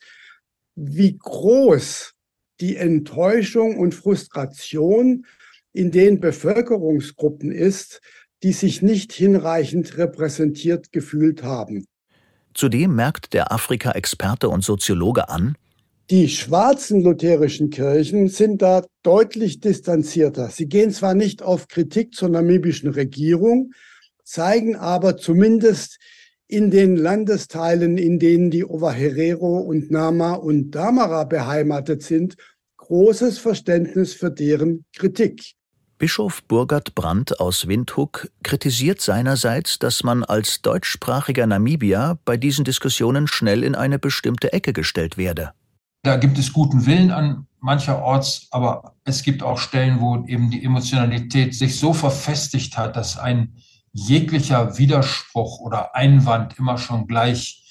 wie 0.75 1.17
groß 1.17 2.13
die 2.61 2.75
Enttäuschung 2.75 3.77
und 3.77 3.95
Frustration 3.95 5.25
in 5.73 5.91
den 5.91 6.19
Bevölkerungsgruppen 6.19 7.51
ist, 7.51 8.01
die 8.43 8.53
sich 8.53 8.81
nicht 8.81 9.11
hinreichend 9.11 9.97
repräsentiert 9.97 10.91
gefühlt 10.91 11.43
haben. 11.43 11.85
Zudem 12.53 12.95
merkt 12.95 13.33
der 13.33 13.51
Afrika-Experte 13.51 14.49
und 14.49 14.63
Soziologe 14.63 15.29
an, 15.29 15.55
die 16.09 16.27
schwarzen 16.27 17.01
lutherischen 17.01 17.69
Kirchen 17.69 18.29
sind 18.29 18.63
da 18.63 18.83
deutlich 19.03 19.59
distanzierter. 19.59 20.49
Sie 20.49 20.65
gehen 20.65 20.89
zwar 20.89 21.13
nicht 21.13 21.43
auf 21.43 21.67
Kritik 21.67 22.15
zur 22.15 22.29
namibischen 22.29 22.89
Regierung, 22.89 23.73
zeigen 24.23 24.75
aber 24.75 25.17
zumindest 25.17 25.99
in 26.49 26.71
den 26.71 26.97
Landesteilen, 26.97 27.97
in 27.97 28.17
denen 28.17 28.49
die 28.49 28.65
Ovaherero 28.65 29.59
und 29.59 29.91
Nama 29.91 30.33
und 30.33 30.71
Damara 30.71 31.23
beheimatet 31.23 32.01
sind, 32.01 32.35
großes 32.77 33.37
Verständnis 33.37 34.15
für 34.15 34.31
deren 34.31 34.83
Kritik. 34.95 35.53
Bischof 35.99 36.43
Burgert 36.43 36.95
Brandt 36.95 37.39
aus 37.39 37.67
Windhoek 37.67 38.31
kritisiert 38.41 38.99
seinerseits, 38.99 39.77
dass 39.77 40.03
man 40.03 40.23
als 40.23 40.61
deutschsprachiger 40.63 41.45
Namibier 41.45 42.17
bei 42.25 42.35
diesen 42.35 42.65
Diskussionen 42.65 43.27
schnell 43.27 43.63
in 43.63 43.75
eine 43.75 43.99
bestimmte 43.99 44.51
Ecke 44.51 44.73
gestellt 44.73 45.17
werde. 45.17 45.51
Da 46.01 46.15
gibt 46.15 46.39
es 46.39 46.51
guten 46.51 46.85
Willen 46.85 47.11
an 47.11 47.45
mancherorts, 47.59 48.47
aber 48.49 48.95
es 49.03 49.21
gibt 49.21 49.43
auch 49.43 49.59
Stellen, 49.59 49.99
wo 49.99 50.25
eben 50.25 50.49
die 50.49 50.63
Emotionalität 50.63 51.53
sich 51.53 51.77
so 51.77 51.93
verfestigt 51.93 52.77
hat, 52.77 52.95
dass 52.95 53.19
ein 53.19 53.53
jeglicher 53.93 54.77
Widerspruch 54.77 55.59
oder 55.59 55.95
Einwand 55.95 56.57
immer 56.57 56.77
schon 56.77 57.07
gleich 57.07 57.65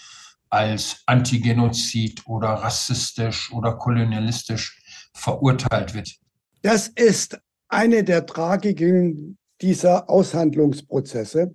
als 0.51 1.03
Antigenozid 1.07 2.27
oder 2.27 2.49
rassistisch 2.49 3.53
oder 3.53 3.75
kolonialistisch 3.75 4.81
verurteilt 5.13 5.95
wird. 5.95 6.17
Das 6.63 6.89
ist 6.89 7.39
eine 7.69 8.05
der 8.05 8.27
Tragiken 8.27 9.37
dieser 9.61 10.09
Aushandlungsprozesse. 10.09 11.55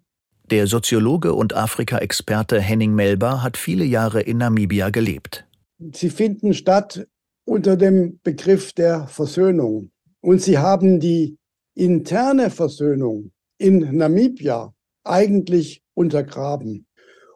Der 0.51 0.67
Soziologe 0.67 1.33
und 1.33 1.55
Afrika-Experte 1.55 2.59
Henning 2.59 2.93
Melba 2.93 3.41
hat 3.41 3.57
viele 3.57 3.85
Jahre 3.85 4.21
in 4.21 4.37
Namibia 4.37 4.89
gelebt. 4.89 5.45
Sie 5.93 6.09
finden 6.09 6.53
statt 6.53 7.07
unter 7.45 7.75
dem 7.75 8.19
Begriff 8.23 8.73
der 8.73 9.07
Versöhnung. 9.07 9.91
Und 10.21 10.41
sie 10.41 10.57
haben 10.57 10.99
die 10.99 11.37
interne 11.75 12.49
Versöhnung 12.49 13.32
in 13.57 13.97
Namibia 13.97 14.73
eigentlich 15.03 15.83
untergraben. 15.93 16.87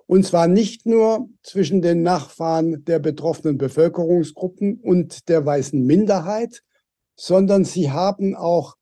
Und 0.05 0.25
zwar 0.25 0.47
nicht 0.47 0.86
nur 0.86 1.29
zwischen 1.43 1.81
den 1.81 2.01
Nachfahren 2.01 2.86
der 2.86 3.00
betroffenen 3.00 3.57
Bevölkerungsgruppen 3.57 4.79
und 4.79 5.27
der 5.27 5.45
weißen 5.45 5.86
Minderheit, 5.86 6.63
sondern 7.15 7.65
sie 7.65 7.91
haben 7.91 8.36
auch 8.36 8.75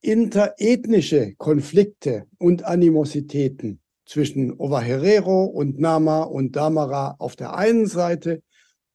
interethnische 0.00 1.34
Konflikte 1.36 2.24
und 2.38 2.64
Animositäten 2.64 3.80
zwischen 4.06 4.58
Ovaherero 4.58 5.44
und 5.44 5.78
Nama 5.78 6.22
und 6.22 6.56
Damara 6.56 7.16
auf 7.18 7.36
der 7.36 7.54
einen 7.54 7.86
Seite 7.86 8.42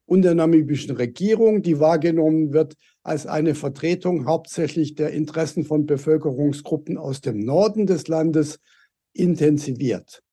und 0.07 0.23
der 0.23 0.33
namibischen 0.35 0.95
Regierung, 0.95 1.61
die 1.61 1.79
wahrgenommen 1.79 2.51
wird 2.51 2.75
als 3.05 3.27
eine 3.27 3.53
Vertretung 3.53 4.25
hauptsächlich 4.25 4.95
der 4.95 5.12
Interessen 5.12 5.63
von 5.63 5.85
Bevölkerungsgruppen 5.85 6.97
aus 6.97 7.21
dem 7.21 7.39
Norden 7.39 7.85
des 7.85 8.07
Landes 8.07 8.59
intensiviert. 9.13 10.24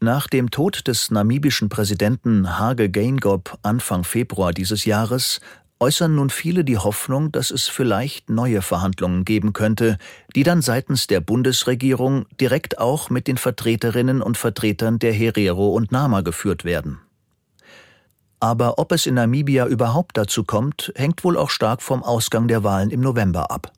Nach 0.00 0.26
dem 0.26 0.50
Tod 0.50 0.88
des 0.88 1.10
namibischen 1.10 1.68
Präsidenten 1.68 2.58
Hage 2.58 2.90
Geingob 2.90 3.58
Anfang 3.62 4.02
Februar 4.02 4.52
dieses 4.52 4.84
Jahres 4.84 5.40
äußern 5.78 6.16
nun 6.16 6.30
viele 6.30 6.64
die 6.64 6.78
Hoffnung, 6.78 7.30
dass 7.30 7.50
es 7.50 7.68
vielleicht 7.68 8.28
neue 8.28 8.60
Verhandlungen 8.60 9.24
geben 9.24 9.52
könnte, 9.52 9.96
die 10.34 10.42
dann 10.42 10.62
seitens 10.62 11.06
der 11.06 11.20
Bundesregierung 11.20 12.26
direkt 12.40 12.78
auch 12.78 13.08
mit 13.08 13.28
den 13.28 13.36
Vertreterinnen 13.36 14.20
und 14.20 14.36
Vertretern 14.36 14.98
der 14.98 15.12
Herero 15.12 15.68
und 15.68 15.92
Nama 15.92 16.22
geführt 16.22 16.64
werden. 16.64 16.98
Aber 18.40 18.78
ob 18.78 18.92
es 18.92 19.06
in 19.06 19.14
Namibia 19.14 19.66
überhaupt 19.66 20.18
dazu 20.18 20.44
kommt, 20.44 20.92
hängt 20.94 21.24
wohl 21.24 21.38
auch 21.38 21.50
stark 21.50 21.80
vom 21.80 22.02
Ausgang 22.02 22.48
der 22.48 22.64
Wahlen 22.64 22.90
im 22.90 23.00
November 23.00 23.50
ab. 23.50 23.72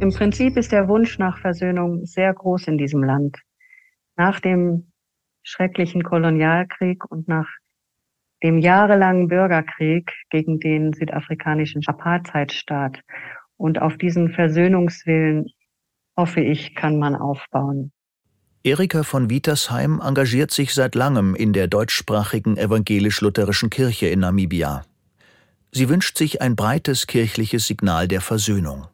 Im 0.00 0.14
Prinzip 0.14 0.56
ist 0.56 0.72
der 0.72 0.88
Wunsch 0.88 1.18
nach 1.18 1.38
Versöhnung 1.38 2.06
sehr 2.06 2.32
groß 2.32 2.68
in 2.68 2.78
diesem 2.78 3.02
Land. 3.02 3.36
Nach 4.16 4.40
dem 4.40 4.90
schrecklichen 5.42 6.02
Kolonialkrieg 6.02 7.04
und 7.10 7.28
nach 7.28 7.48
dem 8.42 8.58
jahrelangen 8.58 9.28
Bürgerkrieg 9.28 10.12
gegen 10.30 10.60
den 10.60 10.92
südafrikanischen 10.92 11.82
Apartheidstaat. 11.86 13.00
Und 13.56 13.80
auf 13.80 13.96
diesen 13.96 14.30
Versöhnungswillen 14.30 15.46
hoffe 16.18 16.40
ich, 16.40 16.74
kann 16.74 16.98
man 16.98 17.16
aufbauen. 17.16 17.92
Erika 18.64 19.04
von 19.04 19.30
Wietersheim 19.30 20.02
engagiert 20.04 20.50
sich 20.50 20.74
seit 20.74 20.94
langem 20.94 21.34
in 21.34 21.54
der 21.54 21.68
deutschsprachigen 21.68 22.58
evangelisch-lutherischen 22.58 23.70
Kirche 23.70 24.08
in 24.08 24.20
Namibia. 24.20 24.84
Sie 25.72 25.88
wünscht 25.88 26.18
sich 26.18 26.42
ein 26.42 26.56
breites 26.56 27.06
kirchliches 27.06 27.66
Signal 27.66 28.08
der 28.08 28.20
Versöhnung. 28.20 28.88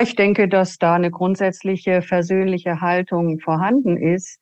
Ich 0.00 0.16
denke, 0.16 0.48
dass 0.48 0.78
da 0.78 0.94
eine 0.94 1.10
grundsätzliche 1.10 2.02
versöhnliche 2.02 2.80
Haltung 2.80 3.38
vorhanden 3.40 3.96
ist. 3.96 4.40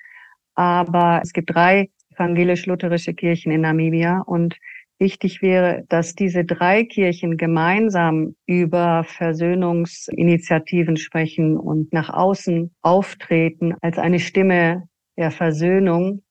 Aber 0.54 1.20
es 1.22 1.32
gibt 1.32 1.54
drei 1.54 1.90
evangelisch-lutherische 2.14 3.14
Kirchen 3.14 3.52
in 3.52 3.62
Namibia 3.62 4.20
und 4.20 4.56
Wichtig 5.02 5.42
wäre, 5.42 5.82
dass 5.88 6.14
diese 6.14 6.44
drei 6.44 6.84
Kirchen 6.84 7.36
gemeinsam 7.36 8.36
über 8.46 9.02
Versöhnungsinitiativen 9.02 10.96
sprechen 10.96 11.56
und 11.56 11.92
nach 11.92 12.08
außen 12.08 12.72
auftreten 12.82 13.74
als 13.80 13.98
eine 13.98 14.20
Stimme 14.20 14.84
der 15.16 15.32
Versöhnung. 15.32 16.22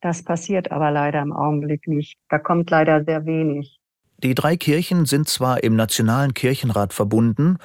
Das 0.00 0.24
passiert 0.24 0.72
aber 0.72 0.90
leider 0.90 1.22
im 1.22 1.32
Augenblick 1.32 1.86
nicht. 1.86 2.18
Da 2.28 2.40
kommt 2.40 2.68
leider 2.70 3.04
sehr 3.04 3.26
wenig. 3.26 3.78
Die 4.18 4.34
drei 4.34 4.56
Kirchen 4.56 5.06
sind 5.06 5.28
zwar 5.28 5.62
im 5.62 5.76
Nationalen 5.76 6.34
Kirchenrat 6.34 6.92
verbunden, 6.92 7.58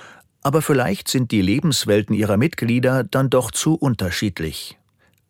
aber 0.44 0.62
vielleicht 0.62 1.08
sind 1.08 1.32
die 1.32 1.42
Lebenswelten 1.42 2.14
ihrer 2.14 2.38
Mitglieder 2.38 3.04
dann 3.04 3.32
doch 3.32 3.50
zu 3.50 3.74
unterschiedlich. 3.74 4.78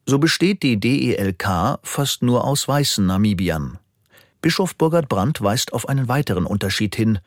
So 0.06 0.20
besteht 0.20 0.62
die 0.62 0.78
DELK 0.78 1.80
fast 1.84 2.22
nur 2.22 2.44
aus 2.44 2.68
weißen 2.68 3.06
Namibiern. 3.06 3.80
Bischof 4.46 4.76
Burkhard 4.76 5.10
Brandt 5.10 5.42
weist 5.42 5.74
auf 5.74 5.90
einen 5.90 6.08
weiteren 6.08 6.46
Unterschied 6.46 6.96
hin. 6.96 7.18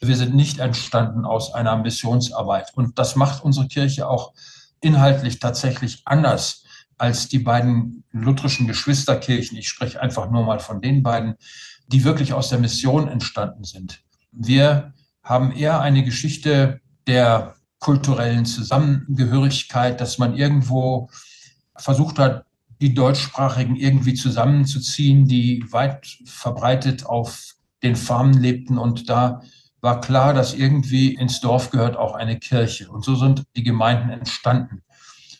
Wir 0.00 0.16
sind 0.16 0.34
nicht 0.34 0.60
entstanden 0.60 1.26
aus 1.26 1.52
einer 1.52 1.76
Missionsarbeit. 1.76 2.72
Und 2.74 2.98
das 2.98 3.16
macht 3.16 3.44
unsere 3.44 3.68
Kirche 3.68 4.08
auch 4.08 4.32
inhaltlich 4.80 5.40
tatsächlich 5.40 6.00
anders 6.06 6.64
als 6.96 7.28
die 7.28 7.40
beiden 7.40 8.04
lutherischen 8.12 8.66
Geschwisterkirchen. 8.66 9.58
Ich 9.58 9.68
spreche 9.68 10.00
einfach 10.00 10.30
nur 10.30 10.44
mal 10.44 10.58
von 10.58 10.80
den 10.80 11.02
beiden, 11.02 11.34
die 11.88 12.02
wirklich 12.02 12.32
aus 12.32 12.48
der 12.48 12.60
Mission 12.60 13.08
entstanden 13.08 13.64
sind. 13.64 14.00
Wir 14.32 14.94
haben 15.22 15.52
eher 15.52 15.82
eine 15.82 16.02
Geschichte 16.02 16.80
der 17.06 17.56
kulturellen 17.78 18.46
Zusammengehörigkeit, 18.46 20.00
dass 20.00 20.16
man 20.16 20.34
irgendwo 20.34 21.10
versucht 21.76 22.18
hat, 22.18 22.46
die 22.84 22.92
Deutschsprachigen 22.92 23.76
irgendwie 23.76 24.12
zusammenzuziehen, 24.12 25.26
die 25.26 25.64
weit 25.70 26.18
verbreitet 26.26 27.06
auf 27.06 27.54
den 27.82 27.96
Farmen 27.96 28.34
lebten. 28.34 28.76
Und 28.76 29.08
da 29.08 29.40
war 29.80 30.02
klar, 30.02 30.34
dass 30.34 30.52
irgendwie 30.52 31.14
ins 31.14 31.40
Dorf 31.40 31.70
gehört 31.70 31.96
auch 31.96 32.14
eine 32.14 32.38
Kirche. 32.38 32.90
Und 32.90 33.02
so 33.02 33.14
sind 33.14 33.44
die 33.56 33.62
Gemeinden 33.62 34.10
entstanden. 34.10 34.82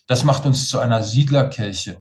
Das 0.06 0.24
macht 0.24 0.46
uns 0.46 0.70
zu 0.70 0.78
einer 0.78 1.02
Siedlerkirche. 1.02 1.98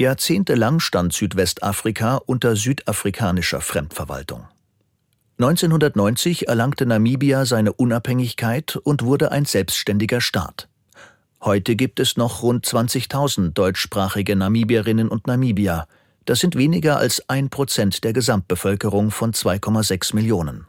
Jahrzehntelang 0.00 0.80
stand 0.80 1.12
Südwestafrika 1.12 2.16
unter 2.24 2.56
südafrikanischer 2.56 3.60
Fremdverwaltung. 3.60 4.48
1990 5.38 6.48
erlangte 6.48 6.86
Namibia 6.86 7.44
seine 7.44 7.74
Unabhängigkeit 7.74 8.76
und 8.76 9.02
wurde 9.02 9.32
ein 9.32 9.44
selbstständiger 9.44 10.22
Staat. 10.22 10.70
Heute 11.40 11.76
gibt 11.76 12.00
es 12.00 12.16
noch 12.16 12.42
rund 12.42 12.66
20.000 12.66 13.52
deutschsprachige 13.52 14.34
Namibierinnen 14.34 15.08
und 15.08 15.28
Namibier. 15.28 15.86
Das 16.24 16.40
sind 16.40 16.56
weniger 16.56 16.98
als 16.98 17.28
ein 17.28 17.48
Prozent 17.48 18.02
der 18.02 18.12
Gesamtbevölkerung 18.12 19.12
von 19.12 19.32
2,6 19.32 20.16
Millionen. 20.16 20.66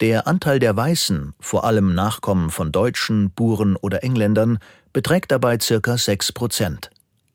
Der 0.00 0.28
Anteil 0.28 0.60
der 0.60 0.76
Weißen, 0.76 1.34
vor 1.40 1.64
allem 1.64 1.94
Nachkommen 1.94 2.50
von 2.50 2.70
Deutschen, 2.70 3.32
Buren 3.32 3.74
oder 3.74 4.04
Engländern, 4.04 4.60
beträgt 4.92 5.32
dabei 5.32 5.58
circa 5.60 5.98
6 5.98 6.30
Prozent. 6.30 6.90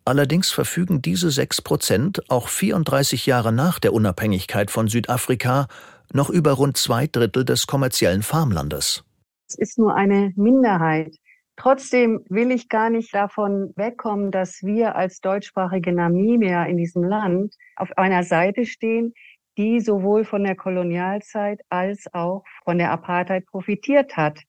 Allerdings 0.05 0.49
verfügen 0.49 1.01
diese 1.01 1.29
6 1.29 1.61
Prozent 1.61 2.31
auch 2.31 2.47
34 2.47 3.25
Jahre 3.25 3.51
nach 3.51 3.77
der 3.77 3.91
Unabhängigkeit 3.91 4.71
von 4.71 4.87
Südafrika 4.87 5.67
noch 6.13 6.29
über 6.29 6.53
rund 6.53 6.77
zwei 6.77 7.07
Drittel 7.07 7.43
des 7.43 7.67
kommerziellen 7.67 8.23
Farmlandes. 8.23 9.03
Es 9.49 9.55
ist 9.55 9.77
nur 9.77 9.95
eine 9.95 10.31
Minderheit 10.37 11.13
Trotzdem 11.57 12.23
will 12.29 12.51
ich 12.51 12.69
gar 12.69 12.91
nicht 12.91 13.13
davon 13.15 13.73
wegkommen, 13.75 14.29
dass 14.29 14.61
wir 14.61 14.95
als 14.95 15.21
deutschsprachige 15.21 15.91
Namibier 15.91 16.67
in 16.67 16.77
diesem 16.77 17.03
Land 17.03 17.55
auf 17.75 17.97
einer 17.97 18.23
Seite 18.23 18.65
stehen, 18.65 19.13
die 19.57 19.79
sowohl 19.79 20.23
von 20.23 20.43
der 20.43 20.55
Kolonialzeit 20.55 21.59
als 21.69 22.05
auch 22.13 22.43
von 22.63 22.77
der 22.77 22.91
Apartheid 22.91 23.47
profitiert 23.47 24.15
hat. 24.15 24.39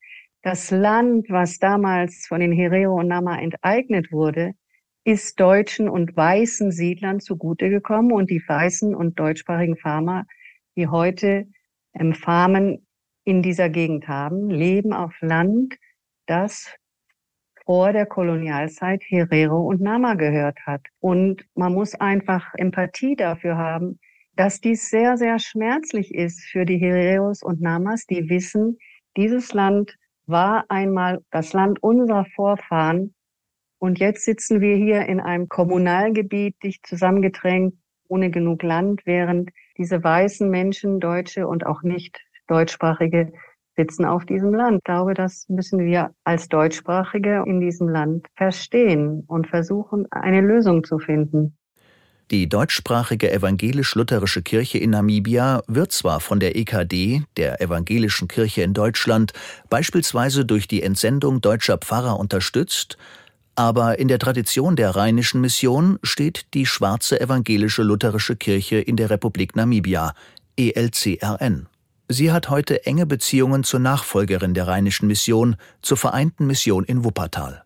Das 0.43 0.69
Land, 0.69 1.25
was 1.29 1.57
damals 1.57 2.27
von 2.27 2.41
den 2.41 2.51
Herero 2.51 2.99
und 2.99 3.07
Nama 3.07 3.39
enteignet 3.39 4.11
wurde, 4.11 4.53
ist 5.03 5.39
deutschen 5.39 5.89
und 5.89 6.15
weißen 6.15 6.71
Siedlern 6.71 7.19
zugute 7.19 7.71
gekommen 7.71 8.11
und 8.11 8.29
die 8.29 8.43
weißen 8.47 8.93
und 8.93 9.19
deutschsprachigen 9.19 9.77
Farmer, 9.77 10.25
die 10.75 10.87
heute 10.87 11.47
ähm, 11.95 12.13
Farmen 12.13 12.85
in 13.23 13.41
dieser 13.41 13.69
Gegend 13.69 14.07
haben, 14.07 14.51
leben 14.51 14.93
auf 14.93 15.15
Land, 15.21 15.75
das 16.27 16.71
vor 17.69 17.93
der 17.93 18.07
Kolonialzeit 18.07 19.03
Herero 19.09 19.61
und 19.61 19.79
Nama 19.79 20.15
gehört 20.15 20.57
hat. 20.65 20.81
Und 20.99 21.45
man 21.53 21.71
muss 21.71 21.93
einfach 21.93 22.55
Empathie 22.55 23.15
dafür 23.15 23.59
haben, 23.59 23.99
dass 24.35 24.59
dies 24.59 24.89
sehr, 24.89 25.17
sehr 25.17 25.37
schmerzlich 25.37 26.11
ist 26.15 26.41
für 26.45 26.65
die 26.65 26.79
Hereros 26.79 27.43
und 27.43 27.61
Namas, 27.61 28.07
die 28.07 28.27
wissen, 28.27 28.79
dieses 29.17 29.53
Land 29.53 29.95
war 30.25 30.65
einmal 30.69 31.19
das 31.29 31.53
Land 31.53 31.83
unserer 31.83 32.25
Vorfahren 32.35 33.13
und 33.77 33.99
jetzt 33.99 34.25
sitzen 34.25 34.61
wir 34.61 34.75
hier 34.75 35.05
in 35.05 35.19
einem 35.19 35.47
Kommunalgebiet, 35.47 36.55
dicht 36.63 36.87
zusammengedrängt, 36.87 37.75
ohne 38.07 38.31
genug 38.31 38.63
Land, 38.63 39.01
während 39.05 39.51
diese 39.77 40.03
weißen 40.03 40.49
Menschen, 40.49 40.99
Deutsche 40.99 41.47
und 41.47 41.67
auch 41.67 41.83
nicht 41.83 42.19
deutschsprachige 42.47 43.31
sitzen 43.79 44.03
auf 44.03 44.25
diesem 44.25 44.53
Land. 44.53 44.79
Ich 44.79 44.83
glaube, 44.83 45.13
das 45.13 45.47
müssen 45.47 45.79
wir 45.79 46.11
als 46.25 46.49
Deutschsprachige 46.49 47.43
in 47.47 47.61
diesem 47.61 47.87
Land 47.87 48.27
verstehen 48.35 49.23
und 49.27 49.47
versuchen, 49.47 50.05
eine 50.11 50.41
Lösung 50.41 50.83
zu 50.83 50.99
finden. 50.99 51.55
Die 52.29 52.47
deutschsprachige 52.47 53.31
evangelisch-lutherische 53.31 54.43
Kirche 54.43 54.77
in 54.77 54.91
Namibia 54.91 55.63
wird 55.67 55.93
zwar 55.93 56.19
von 56.19 56.39
der 56.39 56.57
EKD, 56.57 57.23
der 57.37 57.61
Evangelischen 57.61 58.27
Kirche 58.27 58.61
in 58.63 58.73
Deutschland, 58.73 59.31
beispielsweise 59.69 60.45
durch 60.45 60.67
die 60.67 60.83
Entsendung 60.83 61.41
deutscher 61.41 61.77
Pfarrer 61.77 62.19
unterstützt, 62.19 62.97
aber 63.55 63.97
in 63.97 64.09
der 64.09 64.19
Tradition 64.19 64.75
der 64.75 64.91
Rheinischen 64.91 65.41
Mission 65.41 65.99
steht 66.03 66.53
die 66.53 66.65
schwarze 66.65 67.19
evangelische 67.19 67.81
lutherische 67.81 68.35
Kirche 68.35 68.77
in 68.77 68.95
der 68.95 69.09
Republik 69.09 69.55
Namibia, 69.55 70.13
ELCRN. 70.57 71.67
Sie 72.11 72.31
hat 72.31 72.49
heute 72.49 72.87
enge 72.87 73.05
Beziehungen 73.05 73.63
zur 73.63 73.79
Nachfolgerin 73.79 74.55
der 74.55 74.67
Rheinischen 74.67 75.05
Mission, 75.05 75.57
zur 75.83 75.95
Vereinten 75.95 76.47
Mission 76.47 76.83
in 76.83 77.03
Wuppertal. 77.03 77.63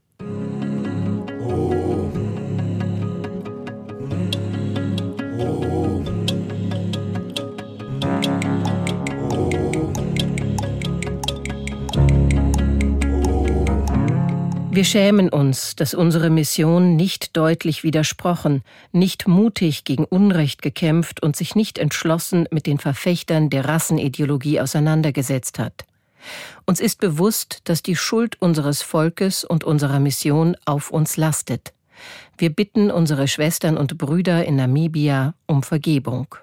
Wir 14.76 14.86
schämen 14.86 15.30
uns, 15.30 15.76
dass 15.76 15.94
unsere 15.94 16.32
Mission 16.32 16.96
nicht 16.96 17.38
deutlich 17.38 17.84
widersprochen, 17.84 18.64
nicht 18.92 19.28
mutig 19.28 19.84
gegen 19.84 20.04
Unrecht 20.04 20.64
gekämpft 20.64 21.22
und 21.22 21.36
sich 21.36 21.54
nicht 21.54 21.78
entschlossen 21.78 22.48
mit 22.50 22.66
den 22.66 22.80
Verfechtern 22.80 23.52
der 23.52 23.66
Rassenideologie 23.66 24.60
auseinandergesetzt 24.60 25.60
hat. 25.60 25.86
Uns 26.66 26.80
ist 26.80 27.00
bewusst, 27.00 27.60
dass 27.66 27.84
die 27.84 27.96
Schuld 27.96 28.42
unseres 28.42 28.82
Volkes 28.82 29.44
und 29.44 29.64
unserer 29.64 30.00
Mission 30.00 30.58
auf 30.66 30.90
uns 30.90 31.18
lastet. 31.18 31.72
Wir 32.40 32.50
bitten 32.50 32.90
unsere 32.90 33.28
Schwestern 33.28 33.78
und 33.78 34.00
Brüder 34.00 34.44
in 34.44 34.56
Namibia 34.56 35.36
um 35.46 35.62
Vergebung. 35.62 36.34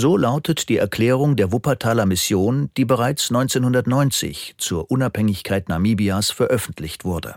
So 0.00 0.16
lautet 0.16 0.68
die 0.68 0.76
Erklärung 0.76 1.34
der 1.34 1.50
Wuppertaler 1.50 2.06
Mission, 2.06 2.70
die 2.76 2.84
bereits 2.84 3.30
1990 3.30 4.54
zur 4.56 4.92
Unabhängigkeit 4.92 5.68
Namibias 5.68 6.30
veröffentlicht 6.30 7.04
wurde. 7.04 7.34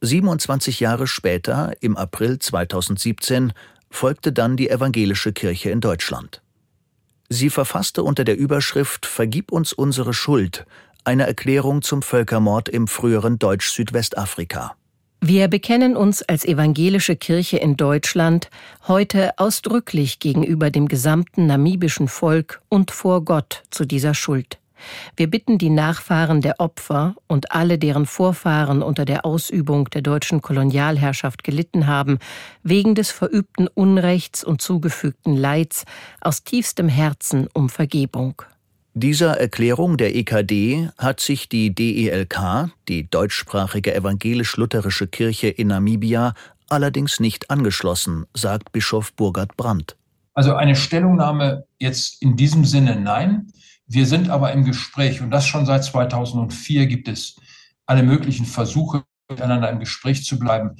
27 0.00 0.80
Jahre 0.80 1.06
später, 1.06 1.72
im 1.80 1.98
April 1.98 2.38
2017, 2.38 3.52
folgte 3.90 4.32
dann 4.32 4.56
die 4.56 4.70
Evangelische 4.70 5.34
Kirche 5.34 5.68
in 5.68 5.82
Deutschland. 5.82 6.40
Sie 7.28 7.50
verfasste 7.50 8.02
unter 8.02 8.24
der 8.24 8.38
Überschrift 8.38 9.04
Vergib 9.04 9.52
uns 9.52 9.74
unsere 9.74 10.14
Schuld 10.14 10.64
eine 11.04 11.26
Erklärung 11.26 11.82
zum 11.82 12.00
Völkermord 12.00 12.70
im 12.70 12.88
früheren 12.88 13.38
Deutsch-Südwestafrika. 13.38 14.74
Wir 15.20 15.48
bekennen 15.48 15.96
uns 15.96 16.22
als 16.22 16.44
evangelische 16.44 17.16
Kirche 17.16 17.56
in 17.58 17.76
Deutschland 17.76 18.50
heute 18.86 19.36
ausdrücklich 19.36 20.20
gegenüber 20.20 20.70
dem 20.70 20.86
gesamten 20.86 21.46
namibischen 21.46 22.06
Volk 22.06 22.62
und 22.68 22.92
vor 22.92 23.24
Gott 23.24 23.64
zu 23.70 23.84
dieser 23.84 24.14
Schuld. 24.14 24.58
Wir 25.16 25.28
bitten 25.28 25.58
die 25.58 25.70
Nachfahren 25.70 26.40
der 26.40 26.60
Opfer 26.60 27.16
und 27.26 27.50
alle, 27.50 27.78
deren 27.78 28.06
Vorfahren 28.06 28.80
unter 28.80 29.04
der 29.04 29.24
Ausübung 29.26 29.90
der 29.90 30.02
deutschen 30.02 30.40
Kolonialherrschaft 30.40 31.42
gelitten 31.42 31.88
haben, 31.88 32.20
wegen 32.62 32.94
des 32.94 33.10
verübten 33.10 33.66
Unrechts 33.66 34.44
und 34.44 34.62
zugefügten 34.62 35.36
Leids 35.36 35.84
aus 36.20 36.44
tiefstem 36.44 36.88
Herzen 36.88 37.48
um 37.52 37.70
Vergebung. 37.70 38.42
Dieser 38.94 39.38
Erklärung 39.38 39.96
der 39.96 40.16
EKD 40.16 40.90
hat 40.98 41.20
sich 41.20 41.48
die 41.48 41.74
DELK, 41.74 42.70
die 42.88 43.08
deutschsprachige 43.08 43.94
evangelisch-lutherische 43.94 45.06
Kirche 45.06 45.48
in 45.48 45.68
Namibia, 45.68 46.34
allerdings 46.68 47.20
nicht 47.20 47.50
angeschlossen, 47.50 48.26
sagt 48.34 48.72
Bischof 48.72 49.12
Burkhard 49.12 49.56
Brandt. 49.56 49.96
Also 50.34 50.54
eine 50.54 50.76
Stellungnahme 50.76 51.64
jetzt 51.78 52.22
in 52.22 52.36
diesem 52.36 52.64
Sinne 52.64 52.96
nein. 52.96 53.52
Wir 53.86 54.06
sind 54.06 54.30
aber 54.30 54.52
im 54.52 54.64
Gespräch 54.64 55.20
und 55.20 55.30
das 55.30 55.46
schon 55.46 55.66
seit 55.66 55.84
2004 55.84 56.86
gibt 56.86 57.08
es 57.08 57.36
alle 57.86 58.02
möglichen 58.02 58.46
Versuche, 58.46 59.04
miteinander 59.30 59.70
im 59.70 59.80
Gespräch 59.80 60.24
zu 60.24 60.38
bleiben. 60.38 60.76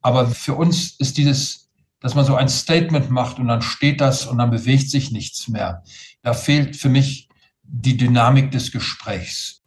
Aber 0.00 0.26
für 0.26 0.54
uns 0.54 0.96
ist 0.98 1.18
dieses, 1.18 1.70
dass 2.00 2.14
man 2.14 2.24
so 2.24 2.34
ein 2.34 2.48
Statement 2.48 3.10
macht 3.10 3.38
und 3.38 3.48
dann 3.48 3.62
steht 3.62 4.00
das 4.00 4.26
und 4.26 4.38
dann 4.38 4.50
bewegt 4.50 4.90
sich 4.90 5.10
nichts 5.10 5.48
mehr. 5.48 5.82
Da 6.22 6.32
fehlt 6.32 6.76
für 6.76 6.88
mich 6.88 7.25
die 7.68 7.96
Dynamik 7.96 8.50
des 8.50 8.72
Gesprächs. 8.72 9.62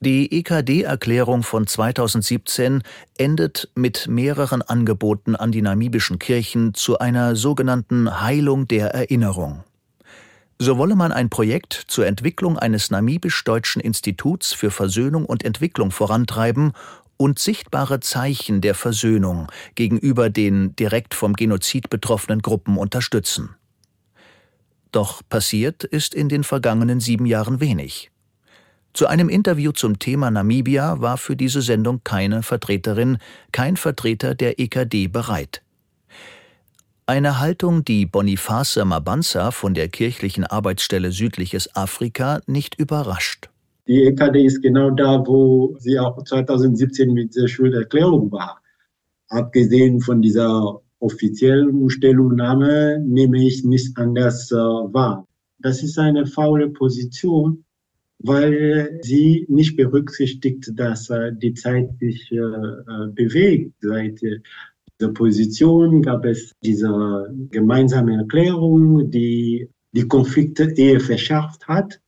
Die 0.00 0.30
EKD-Erklärung 0.30 1.42
von 1.42 1.66
2017 1.66 2.82
endet 3.16 3.68
mit 3.74 4.06
mehreren 4.06 4.62
Angeboten 4.62 5.34
an 5.34 5.50
die 5.50 5.62
namibischen 5.62 6.20
Kirchen 6.20 6.72
zu 6.74 7.00
einer 7.00 7.34
sogenannten 7.34 8.20
Heilung 8.20 8.68
der 8.68 8.94
Erinnerung. 8.94 9.64
So 10.60 10.78
wolle 10.78 10.94
man 10.94 11.10
ein 11.10 11.30
Projekt 11.30 11.72
zur 11.88 12.06
Entwicklung 12.06 12.58
eines 12.58 12.90
namibisch-deutschen 12.90 13.80
Instituts 13.80 14.52
für 14.52 14.70
Versöhnung 14.70 15.24
und 15.24 15.44
Entwicklung 15.44 15.90
vorantreiben 15.90 16.72
und 17.16 17.40
sichtbare 17.40 17.98
Zeichen 17.98 18.60
der 18.60 18.74
Versöhnung 18.74 19.48
gegenüber 19.74 20.30
den 20.30 20.76
direkt 20.76 21.14
vom 21.14 21.34
Genozid 21.34 21.90
betroffenen 21.90 22.40
Gruppen 22.40 22.76
unterstützen. 22.76 23.56
Doch 24.92 25.22
passiert 25.28 25.84
ist 25.84 26.14
in 26.14 26.28
den 26.28 26.44
vergangenen 26.44 27.00
sieben 27.00 27.26
Jahren 27.26 27.60
wenig. 27.60 28.10
Zu 28.94 29.06
einem 29.06 29.28
Interview 29.28 29.72
zum 29.72 29.98
Thema 29.98 30.30
Namibia 30.30 31.00
war 31.00 31.18
für 31.18 31.36
diese 31.36 31.62
Sendung 31.62 32.00
keine 32.04 32.42
Vertreterin, 32.42 33.18
kein 33.52 33.76
Vertreter 33.76 34.34
der 34.34 34.58
EKD 34.58 35.08
bereit. 35.08 35.62
Eine 37.06 37.38
Haltung, 37.38 37.84
die 37.84 38.06
Boniface 38.06 38.84
Mabanza 38.84 39.50
von 39.50 39.72
der 39.74 39.88
kirchlichen 39.88 40.44
Arbeitsstelle 40.44 41.12
Südliches 41.12 41.74
Afrika 41.74 42.40
nicht 42.46 42.78
überrascht. 42.78 43.48
Die 43.86 44.04
EKD 44.04 44.44
ist 44.44 44.62
genau 44.62 44.90
da, 44.90 45.26
wo 45.26 45.74
sie 45.78 45.98
auch 45.98 46.22
2017 46.22 47.12
mit 47.12 47.34
der 47.34 47.48
Schulderklärung 47.48 48.30
war. 48.30 48.60
Abgesehen 49.28 50.00
von 50.00 50.20
dieser 50.20 50.80
offiziellen 51.00 51.90
Stellungnahme 51.90 53.00
nehme 53.00 53.44
ich 53.44 53.64
nichts 53.64 53.96
anders 53.96 54.50
äh, 54.50 54.56
wahr. 54.56 55.26
Das 55.58 55.82
ist 55.82 55.98
eine 55.98 56.26
faule 56.26 56.70
Position, 56.70 57.64
weil 58.20 58.98
sie 59.02 59.46
nicht 59.48 59.76
berücksichtigt, 59.76 60.72
dass 60.74 61.10
äh, 61.10 61.32
die 61.34 61.54
Zeit 61.54 61.98
sich 61.98 62.30
äh, 62.32 62.38
bewegt. 63.12 63.74
Seit 63.80 64.20
dieser 64.20 65.12
Position 65.12 66.02
gab 66.02 66.24
es 66.24 66.52
diese 66.62 67.32
gemeinsame 67.50 68.16
Erklärung, 68.16 69.10
die 69.10 69.68
die 69.92 70.08
Konflikte 70.08 70.72
eher 70.76 71.00
verschärft 71.00 71.66
hat 71.66 72.00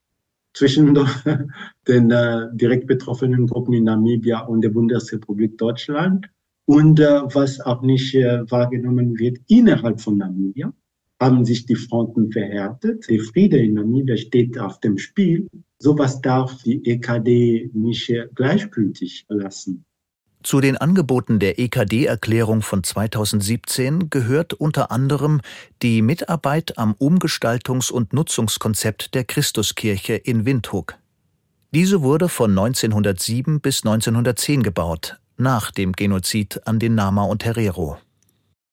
zwischen 0.52 0.98
den 1.88 2.12
direkt 2.52 2.86
betroffenen 2.88 3.46
Gruppen 3.46 3.72
in 3.74 3.84
Namibia 3.84 4.40
und 4.40 4.62
der 4.62 4.70
Bundesrepublik 4.70 5.56
Deutschland 5.56 6.28
und 6.70 7.00
äh, 7.00 7.22
was 7.34 7.60
auch 7.60 7.82
nicht 7.82 8.14
wahrgenommen 8.14 9.18
wird 9.18 9.38
innerhalb 9.48 10.00
von 10.00 10.18
Namibia 10.18 10.72
haben 11.20 11.44
sich 11.44 11.66
die 11.66 11.74
Fronten 11.74 12.32
verhärtet. 12.32 13.06
Der 13.10 13.20
Friede 13.20 13.58
in 13.58 13.74
Namibia 13.74 14.16
steht 14.16 14.58
auf 14.58 14.80
dem 14.80 14.96
Spiel. 14.96 15.48
Sowas 15.78 16.20
darf 16.22 16.62
die 16.62 16.82
EKD 16.82 17.70
nicht 17.74 18.10
gleichgültig 18.34 19.26
lassen. 19.28 19.84
Zu 20.42 20.62
den 20.62 20.78
Angeboten 20.78 21.38
der 21.38 21.58
EKD-Erklärung 21.58 22.62
von 22.62 22.82
2017 22.82 24.08
gehört 24.08 24.54
unter 24.54 24.90
anderem 24.90 25.42
die 25.82 26.00
Mitarbeit 26.00 26.78
am 26.78 26.94
Umgestaltungs- 26.94 27.92
und 27.92 28.14
Nutzungskonzept 28.14 29.14
der 29.14 29.24
Christuskirche 29.24 30.14
in 30.14 30.46
Windhoek. 30.46 30.94
Diese 31.74 32.00
wurde 32.00 32.30
von 32.30 32.52
1907 32.52 33.60
bis 33.60 33.84
1910 33.84 34.62
gebaut, 34.62 35.20
nach 35.40 35.70
dem 35.70 35.92
Genozid 35.92 36.60
an 36.66 36.78
den 36.78 36.94
Nama 36.94 37.24
und 37.24 37.44
Herero. 37.44 37.96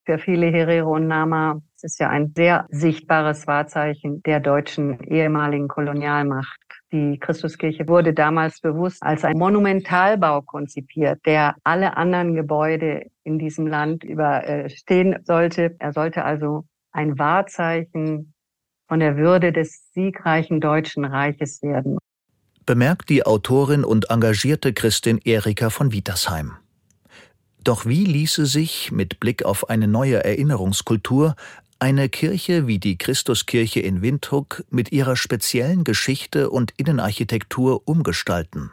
Für 0.06 0.20
viele 0.20 0.48
Herero 0.48 0.96
und 0.96 1.08
Nama 1.08 1.62
es 1.78 1.84
ist 1.84 2.00
ja 2.00 2.10
ein 2.10 2.34
sehr 2.36 2.66
sichtbares 2.72 3.46
Wahrzeichen 3.46 4.24
der 4.24 4.40
deutschen 4.40 5.00
ehemaligen 5.04 5.68
Kolonialmacht. 5.68 6.60
Die 6.92 7.20
Christuskirche 7.20 7.88
wurde 7.88 8.16
damals 8.16 8.62
bewusst 8.62 9.04
als 9.04 9.24
ein 9.24 9.38
Monumentalbau 9.38 10.42
konzipiert, 10.42 11.24
der 11.28 11.56
alle 11.64 11.96
anderen 11.96 12.34
Gebäude 12.34 13.06
in 13.24 13.38
diesem 13.38 13.68
Land 13.68 14.04
überstehen 14.04 15.20
sollte. 15.24 15.76
Er 15.78 15.94
sollte 15.94 16.26
also 16.26 16.64
ein 16.92 17.20
Wahrzeichen 17.20 18.34
von 18.88 19.00
der 19.00 19.16
Würde 19.16 19.52
des 19.52 19.92
siegreichen 19.92 20.60
Deutschen 20.60 21.06
Reiches 21.06 21.62
werden. 21.62 22.00
Bemerkt 22.68 23.08
die 23.08 23.26
Autorin 23.26 23.86
und 23.86 24.10
engagierte 24.10 24.74
Christin 24.74 25.20
Erika 25.24 25.70
von 25.70 25.94
Wietersheim. 25.94 26.58
Doch 27.64 27.86
wie 27.86 28.04
ließe 28.04 28.46
sich 28.46 28.92
mit 28.92 29.22
Blick 29.22 29.46
auf 29.46 29.70
eine 29.70 29.88
neue 29.88 30.22
Erinnerungskultur 30.26 31.38
eine 31.80 32.10
Kirche 32.10 32.68
wie 32.68 32.78
die 32.78 32.98
Christuskirche 32.98 33.80
in 33.80 34.02
Windhoek 34.02 34.66
mit 34.70 34.92
ihrer 34.92 35.16
speziellen 35.16 35.86
Geschichte 35.86 36.50
und 36.50 36.74
Innenarchitektur 36.76 37.84
umgestalten? 37.86 38.72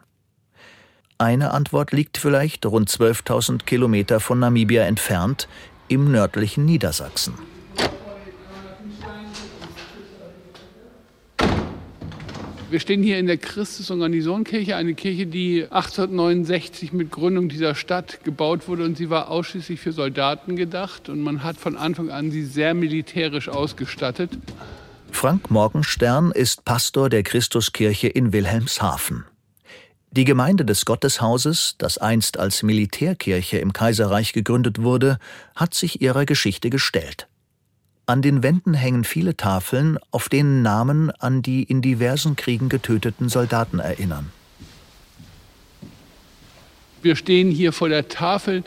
Eine 1.17 1.53
Antwort 1.53 1.93
liegt 1.93 2.19
vielleicht 2.19 2.67
rund 2.67 2.91
12.000 2.91 3.63
Kilometer 3.65 4.19
von 4.19 4.41
Namibia 4.41 4.83
entfernt 4.83 5.47
im 5.87 6.11
nördlichen 6.11 6.65
Niedersachsen. 6.65 7.35
Wir 12.75 12.81
stehen 12.81 13.05
hier 13.05 13.21
in 13.21 13.29
der 13.29 13.37
Christus- 13.37 13.89
und 13.93 14.01
Garnisonkirche, 14.01 14.75
eine 14.75 14.95
Kirche, 14.95 15.27
die 15.27 15.63
1869 15.63 16.93
mit 16.93 17.13
Gründung 17.13 17.49
dieser 17.49 17.77
Stadt 17.77 18.25
gebaut 18.25 18.67
wurde 18.67 18.83
und 18.83 18.97
sie 18.97 19.11
war 19.11 19.31
ausschließlich 19.31 19.79
für 19.79 19.93
Soldaten 19.93 20.57
gedacht 20.57 21.09
und 21.09 21.21
man 21.21 21.45
hat 21.45 21.57
von 21.57 21.77
Anfang 21.77 22.11
an 22.11 22.33
sie 22.33 22.43
sehr 22.43 22.75
militärisch 22.75 23.49
ausgestattet. 23.49 24.31
Frank 25.13 25.53
Morgenstern 25.53 26.33
ist 26.33 26.65
Pastor 26.65 27.09
der 27.11 27.23
Christuskirche 27.23 28.09
in 28.09 28.33
Wilhelmshaven. 28.33 29.23
Die 30.11 30.25
Gemeinde 30.25 30.65
des 30.65 30.85
Gotteshauses, 30.85 31.77
das 31.79 31.99
einst 31.99 32.41
als 32.41 32.65
Militärkirche 32.65 33.59
im 33.59 33.73
Kaiserreich 33.73 34.33
gegründet 34.33 34.83
wurde, 34.83 35.19
hat 35.55 35.75
sich 35.75 36.03
ihrer 36.03 36.25
Geschichte 36.25 36.71
gestellt. 36.71 37.29
An 38.07 38.21
den 38.21 38.43
Wänden 38.43 38.75
hängen 38.75 39.05
viele 39.05 39.35
Tafeln, 39.35 39.99
auf 40.11 40.29
denen 40.29 40.61
Namen 40.61 41.11
an 41.11 41.41
die 41.41 41.63
in 41.63 41.81
diversen 41.81 42.37
Kriegen 42.37 42.69
getöteten 42.69 43.31
Soldaten 43.31 43.79
erinnern. 43.79 44.31
Wir 47.01 47.17
stehen 47.17 47.51
hier 47.51 47.73
vor 47.73 47.89
der 47.89 48.09
Tafel 48.09 48.63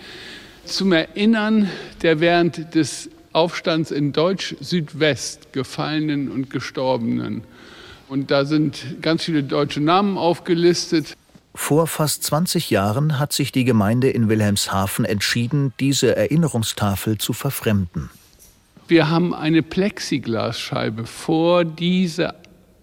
zum 0.65 0.91
Erinnern 0.91 1.69
der 2.02 2.19
während 2.19 2.73
des 2.73 3.10
Aufstands 3.32 3.91
in 3.91 4.12
Deutsch-Südwest 4.12 5.54
Gefallenen 5.54 6.32
und 6.32 6.50
Gestorbenen. 6.50 7.43
Und 8.10 8.32
da 8.32 8.45
sind 8.45 9.02
ganz 9.02 9.23
viele 9.23 9.43
deutsche 9.43 9.82
Namen 9.82 10.17
aufgelistet. 10.17 11.15
Vor 11.54 11.86
fast 11.88 12.23
20 12.23 12.71
Jahren 12.71 13.19
hat 13.19 13.34
sich 13.34 13.52
die 13.52 13.65
Gemeinde 13.65 14.10
in 14.10 14.30
Wilhelmshaven 14.30 15.06
entschieden, 15.06 15.73
diese 15.80 16.15
Erinnerungstafel 16.15 17.17
zu 17.17 17.34
verfremden. 17.34 18.10
Wir 18.88 19.10
haben 19.10 19.34
eine 19.34 19.63
Plexiglasscheibe 19.63 21.06
vor 21.06 21.65
diese 21.65 22.36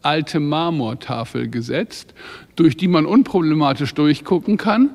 alte 0.03 0.39
Marmortafel 0.39 1.49
gesetzt, 1.49 2.13
durch 2.57 2.77
die 2.77 2.89
man 2.89 3.07
unproblematisch 3.07 3.95
durchgucken 3.95 4.59
kann. 4.59 4.91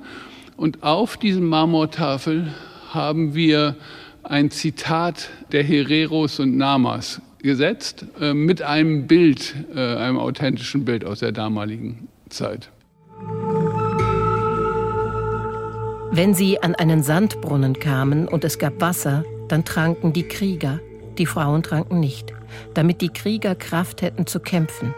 Und 0.56 0.84
auf 0.84 1.17
diese 1.17 1.41
Marmortafel 1.41 2.54
haben 2.91 3.34
wir 3.34 3.76
ein 4.22 4.52
Zitat 4.52 5.32
der 5.52 5.63
Hereros 5.63 6.39
und 6.39 6.58
Namas 6.58 7.22
gesetzt, 7.39 8.06
äh, 8.22 8.36
mit 8.36 8.62
einem 8.62 9.08
Bild, 9.08 9.56
äh, 9.74 9.80
einem 9.80 10.19
authentischen 10.19 10.86
Bild 10.86 11.06
aus 11.06 11.19
der 11.19 11.32
damaligen 11.32 12.08
Zeit. 12.30 12.69
Wenn 16.12 16.36
sie 16.36 16.62
an 16.62 16.76
einen 16.76 17.02
Sandbrunnen 17.02 17.74
kamen 17.80 18.28
und 18.28 18.43
es 18.43 18.60
gab 18.60 18.80
Wasser, 18.82 19.24
dann 19.48 19.65
tranken 19.65 20.13
die 20.13 20.24
Krieger. 20.24 20.80
Die 21.20 21.26
Frauen 21.26 21.64
tranken 21.64 22.00
nicht, 22.00 22.34
damit 22.74 23.02
die 23.02 23.10
Krieger 23.10 23.54
Kraft 23.54 24.02
hätten 24.02 24.26
zu 24.26 24.40
kämpfen. 24.40 24.94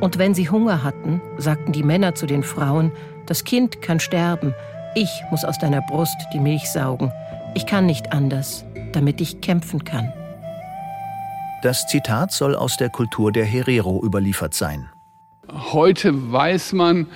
Und 0.00 0.16
wenn 0.16 0.32
sie 0.32 0.48
Hunger 0.48 0.84
hatten, 0.84 1.20
sagten 1.38 1.72
die 1.72 1.82
Männer 1.82 2.14
zu 2.14 2.26
den 2.26 2.44
Frauen, 2.44 2.92
das 3.26 3.42
Kind 3.42 3.82
kann 3.82 3.98
sterben, 3.98 4.54
ich 4.94 5.10
muss 5.30 5.44
aus 5.44 5.58
deiner 5.58 5.82
Brust 5.82 6.16
die 6.32 6.38
Milch 6.38 6.70
saugen, 6.70 7.12
ich 7.54 7.66
kann 7.66 7.84
nicht 7.84 8.12
anders, 8.12 8.64
damit 8.92 9.20
ich 9.20 9.40
kämpfen 9.40 9.84
kann. 9.84 10.12
Das 11.62 11.86
Zitat 11.88 12.30
soll 12.30 12.54
aus 12.54 12.76
der 12.76 12.88
Kultur 12.88 13.32
der 13.32 13.44
Herero 13.44 14.02
überliefert 14.04 14.54
sein. 14.54 14.88
Heute 15.72 16.32
weiß 16.32 16.72
man, 16.74 17.08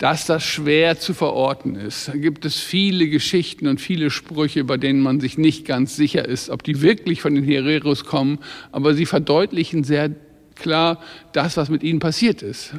dass 0.00 0.24
das 0.24 0.42
schwer 0.42 0.98
zu 0.98 1.12
verorten 1.12 1.76
ist. 1.76 2.08
Da 2.08 2.14
gibt 2.14 2.46
es 2.46 2.58
viele 2.58 3.06
Geschichten 3.08 3.68
und 3.68 3.82
viele 3.82 4.10
Sprüche, 4.10 4.64
bei 4.64 4.78
denen 4.78 5.02
man 5.02 5.20
sich 5.20 5.36
nicht 5.36 5.66
ganz 5.66 5.94
sicher 5.94 6.26
ist, 6.26 6.48
ob 6.48 6.62
die 6.62 6.80
wirklich 6.80 7.20
von 7.20 7.34
den 7.34 7.44
Hereros 7.44 8.06
kommen, 8.06 8.38
aber 8.72 8.94
sie 8.94 9.04
verdeutlichen 9.04 9.84
sehr 9.84 10.10
klar 10.54 11.02
das, 11.34 11.58
was 11.58 11.68
mit 11.68 11.82
ihnen 11.82 12.00
passiert 12.00 12.40
ist. 12.40 12.74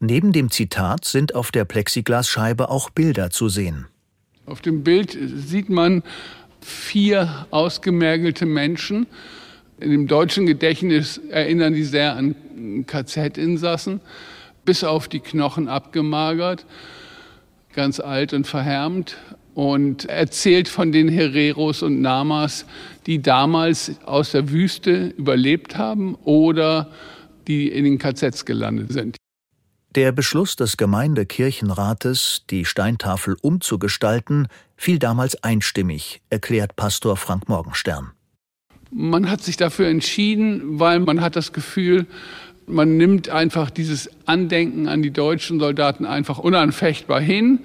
Neben 0.00 0.32
dem 0.32 0.50
Zitat 0.50 1.04
sind 1.04 1.34
auf 1.34 1.52
der 1.52 1.66
Plexiglasscheibe 1.66 2.70
auch 2.70 2.88
Bilder 2.88 3.28
zu 3.28 3.50
sehen. 3.50 3.86
Auf 4.46 4.62
dem 4.62 4.84
Bild 4.84 5.16
sieht 5.20 5.68
man 5.68 6.02
vier 6.62 7.46
ausgemergelte 7.50 8.46
Menschen 8.46 9.06
In 9.80 9.90
dem 9.90 10.06
deutschen 10.06 10.46
Gedächtnis 10.46 11.20
erinnern 11.28 11.74
die 11.74 11.84
sehr 11.84 12.16
an 12.16 12.34
KZ-Insassen, 12.86 14.00
bis 14.64 14.84
auf 14.84 15.08
die 15.08 15.20
Knochen 15.20 15.68
abgemagert, 15.68 16.66
ganz 17.74 18.00
alt 18.00 18.32
und 18.32 18.46
verhärmt 18.46 19.16
und 19.54 20.06
erzählt 20.06 20.68
von 20.68 20.92
den 20.92 21.08
Hereros 21.08 21.82
und 21.82 22.00
Namas, 22.00 22.66
die 23.06 23.22
damals 23.22 23.92
aus 24.04 24.32
der 24.32 24.50
Wüste 24.50 25.08
überlebt 25.16 25.76
haben 25.76 26.14
oder 26.16 26.90
die 27.46 27.68
in 27.68 27.84
den 27.84 27.98
KZs 27.98 28.44
gelandet 28.44 28.92
sind. 28.92 29.16
Der 29.94 30.10
Beschluss 30.10 30.56
des 30.56 30.76
Gemeindekirchenrates, 30.76 32.46
die 32.50 32.64
Steintafel 32.64 33.36
umzugestalten, 33.40 34.48
fiel 34.76 34.98
damals 34.98 35.40
einstimmig, 35.44 36.20
erklärt 36.30 36.74
Pastor 36.74 37.16
Frank 37.16 37.48
Morgenstern. 37.48 38.10
Man 38.90 39.30
hat 39.30 39.42
sich 39.42 39.56
dafür 39.56 39.86
entschieden, 39.88 40.80
weil 40.80 40.98
man 40.98 41.20
hat 41.20 41.36
das 41.36 41.52
Gefühl, 41.52 42.06
man 42.66 42.96
nimmt 42.96 43.28
einfach 43.28 43.70
dieses 43.70 44.10
Andenken 44.26 44.88
an 44.88 45.02
die 45.02 45.10
deutschen 45.10 45.60
Soldaten 45.60 46.06
einfach 46.06 46.38
unanfechtbar 46.38 47.20
hin 47.20 47.60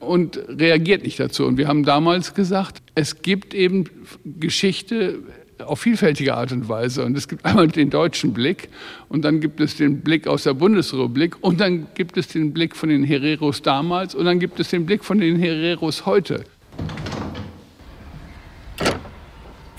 und 0.00 0.38
reagiert 0.48 1.02
nicht 1.02 1.18
dazu. 1.18 1.46
Und 1.46 1.56
wir 1.56 1.68
haben 1.68 1.84
damals 1.84 2.34
gesagt, 2.34 2.82
es 2.94 3.22
gibt 3.22 3.54
eben 3.54 3.84
Geschichte 4.24 5.18
auf 5.64 5.80
vielfältige 5.80 6.34
Art 6.34 6.52
und 6.52 6.68
Weise. 6.68 7.04
Und 7.04 7.16
es 7.16 7.28
gibt 7.28 7.44
einmal 7.44 7.68
den 7.68 7.90
deutschen 7.90 8.32
Blick 8.32 8.68
und 9.08 9.24
dann 9.24 9.40
gibt 9.40 9.60
es 9.60 9.76
den 9.76 10.00
Blick 10.00 10.26
aus 10.26 10.44
der 10.44 10.54
Bundesrepublik 10.54 11.36
und 11.42 11.60
dann 11.60 11.86
gibt 11.94 12.16
es 12.16 12.28
den 12.28 12.52
Blick 12.52 12.76
von 12.76 12.88
den 12.88 13.04
Hereros 13.04 13.62
damals 13.62 14.14
und 14.14 14.24
dann 14.24 14.38
gibt 14.38 14.60
es 14.60 14.70
den 14.70 14.86
Blick 14.86 15.04
von 15.04 15.18
den 15.18 15.36
Hereros 15.36 16.06
heute. 16.06 16.44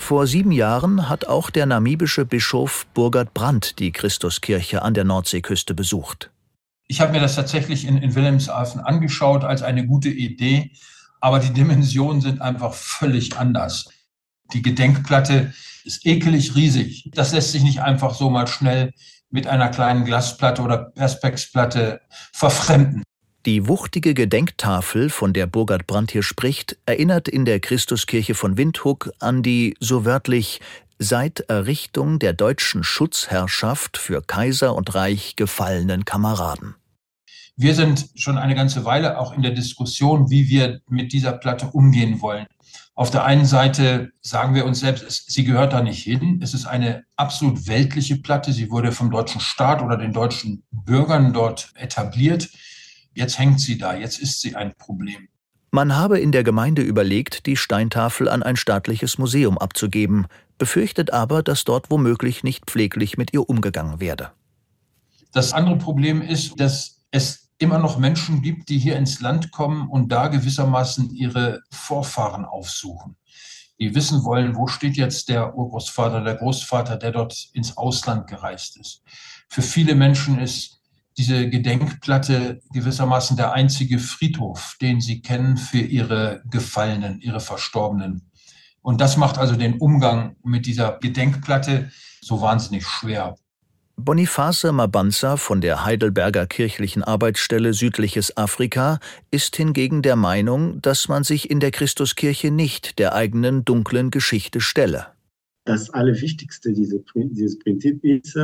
Vor 0.06 0.28
sieben 0.28 0.52
Jahren 0.52 1.08
hat 1.08 1.26
auch 1.26 1.50
der 1.50 1.66
namibische 1.66 2.24
Bischof 2.24 2.86
Burgard 2.94 3.34
Brandt 3.34 3.80
die 3.80 3.90
Christuskirche 3.90 4.82
an 4.82 4.94
der 4.94 5.02
Nordseeküste 5.02 5.74
besucht. 5.74 6.30
Ich 6.86 7.00
habe 7.00 7.10
mir 7.10 7.18
das 7.18 7.34
tatsächlich 7.34 7.84
in, 7.84 7.96
in 7.96 8.14
Wilhelmshaven 8.14 8.80
angeschaut 8.80 9.42
als 9.42 9.62
eine 9.62 9.84
gute 9.84 10.08
Idee, 10.08 10.70
aber 11.20 11.40
die 11.40 11.52
Dimensionen 11.52 12.20
sind 12.20 12.40
einfach 12.40 12.72
völlig 12.72 13.36
anders. 13.36 13.90
Die 14.52 14.62
Gedenkplatte 14.62 15.52
ist 15.82 16.06
ekelig 16.06 16.54
riesig. 16.54 17.10
Das 17.12 17.32
lässt 17.32 17.50
sich 17.50 17.64
nicht 17.64 17.82
einfach 17.82 18.14
so 18.14 18.30
mal 18.30 18.46
schnell 18.46 18.92
mit 19.30 19.48
einer 19.48 19.70
kleinen 19.70 20.04
Glasplatte 20.04 20.62
oder 20.62 20.78
Perspexplatte 20.78 22.00
verfremden. 22.32 23.02
Die 23.46 23.68
wuchtige 23.68 24.12
Gedenktafel, 24.12 25.08
von 25.08 25.32
der 25.32 25.46
Burkhard 25.46 25.86
Brandt 25.86 26.10
hier 26.10 26.24
spricht, 26.24 26.78
erinnert 26.84 27.28
in 27.28 27.44
der 27.44 27.60
Christuskirche 27.60 28.34
von 28.34 28.56
Windhoek 28.56 29.12
an 29.20 29.44
die, 29.44 29.76
so 29.78 30.04
wörtlich, 30.04 30.60
seit 30.98 31.38
Errichtung 31.48 32.18
der 32.18 32.32
deutschen 32.32 32.82
Schutzherrschaft 32.82 33.98
für 33.98 34.20
Kaiser 34.20 34.74
und 34.74 34.96
Reich 34.96 35.36
gefallenen 35.36 36.04
Kameraden. 36.04 36.74
Wir 37.54 37.76
sind 37.76 38.08
schon 38.16 38.36
eine 38.36 38.56
ganze 38.56 38.84
Weile 38.84 39.16
auch 39.16 39.32
in 39.32 39.42
der 39.42 39.52
Diskussion, 39.52 40.28
wie 40.28 40.48
wir 40.48 40.80
mit 40.88 41.12
dieser 41.12 41.32
Platte 41.32 41.68
umgehen 41.68 42.20
wollen. 42.20 42.46
Auf 42.96 43.12
der 43.12 43.24
einen 43.24 43.44
Seite 43.44 44.10
sagen 44.22 44.56
wir 44.56 44.64
uns 44.64 44.80
selbst, 44.80 45.30
sie 45.30 45.44
gehört 45.44 45.72
da 45.72 45.82
nicht 45.82 46.02
hin. 46.02 46.40
Es 46.42 46.52
ist 46.52 46.66
eine 46.66 47.04
absolut 47.14 47.68
weltliche 47.68 48.16
Platte. 48.16 48.52
Sie 48.52 48.72
wurde 48.72 48.90
vom 48.90 49.10
deutschen 49.10 49.40
Staat 49.40 49.82
oder 49.82 49.96
den 49.96 50.12
deutschen 50.12 50.64
Bürgern 50.72 51.32
dort 51.32 51.70
etabliert. 51.76 52.48
Jetzt 53.16 53.38
hängt 53.38 53.60
sie 53.60 53.78
da. 53.78 53.96
Jetzt 53.96 54.18
ist 54.18 54.42
sie 54.42 54.54
ein 54.54 54.74
Problem. 54.76 55.28
Man 55.70 55.96
habe 55.96 56.20
in 56.20 56.32
der 56.32 56.44
Gemeinde 56.44 56.82
überlegt, 56.82 57.46
die 57.46 57.56
Steintafel 57.56 58.28
an 58.28 58.42
ein 58.42 58.56
staatliches 58.56 59.16
Museum 59.16 59.56
abzugeben, 59.56 60.26
befürchtet 60.58 61.12
aber, 61.12 61.42
dass 61.42 61.64
dort 61.64 61.90
womöglich 61.90 62.44
nicht 62.44 62.66
pfleglich 62.66 63.16
mit 63.16 63.32
ihr 63.32 63.48
umgegangen 63.48 64.00
werde. 64.00 64.32
Das 65.32 65.54
andere 65.54 65.76
Problem 65.76 66.20
ist, 66.20 66.60
dass 66.60 67.00
es 67.10 67.48
immer 67.58 67.78
noch 67.78 67.98
Menschen 67.98 68.42
gibt, 68.42 68.68
die 68.68 68.78
hier 68.78 68.96
ins 68.96 69.20
Land 69.20 69.50
kommen 69.50 69.88
und 69.88 70.12
da 70.12 70.28
gewissermaßen 70.28 71.14
ihre 71.14 71.62
Vorfahren 71.70 72.44
aufsuchen. 72.44 73.16
Die 73.80 73.94
wissen 73.94 74.24
wollen, 74.24 74.56
wo 74.56 74.66
steht 74.66 74.96
jetzt 74.96 75.30
der 75.30 75.56
Urgroßvater, 75.56 76.22
der 76.22 76.34
Großvater, 76.34 76.96
der 76.96 77.12
dort 77.12 77.48
ins 77.54 77.76
Ausland 77.76 78.26
gereist 78.26 78.76
ist. 78.78 79.02
Für 79.48 79.62
viele 79.62 79.94
Menschen 79.94 80.38
ist 80.38 80.75
diese 81.18 81.48
Gedenkplatte 81.48 82.60
gewissermaßen 82.72 83.36
der 83.36 83.52
einzige 83.52 83.98
Friedhof, 83.98 84.76
den 84.80 85.00
sie 85.00 85.22
kennen 85.22 85.56
für 85.56 85.78
ihre 85.78 86.42
Gefallenen, 86.50 87.20
ihre 87.20 87.40
Verstorbenen. 87.40 88.30
Und 88.82 89.00
das 89.00 89.16
macht 89.16 89.38
also 89.38 89.56
den 89.56 89.78
Umgang 89.78 90.36
mit 90.44 90.66
dieser 90.66 90.98
Gedenkplatte 91.00 91.90
so 92.20 92.40
wahnsinnig 92.40 92.86
schwer. 92.86 93.34
Boniface 93.98 94.64
Mabanza 94.72 95.38
von 95.38 95.62
der 95.62 95.86
Heidelberger 95.86 96.46
kirchlichen 96.46 97.02
Arbeitsstelle 97.02 97.72
Südliches 97.72 98.36
Afrika 98.36 99.00
ist 99.30 99.56
hingegen 99.56 100.02
der 100.02 100.16
Meinung, 100.16 100.82
dass 100.82 101.08
man 101.08 101.24
sich 101.24 101.50
in 101.50 101.60
der 101.60 101.70
Christuskirche 101.70 102.50
nicht 102.50 102.98
der 102.98 103.14
eigenen 103.14 103.64
dunklen 103.64 104.10
Geschichte 104.10 104.60
stelle. 104.60 105.06
Das 105.64 105.88
Allerwichtigste 105.90 106.74
dieses 106.74 107.58
Prinzip 107.58 108.04
ist 108.04 108.38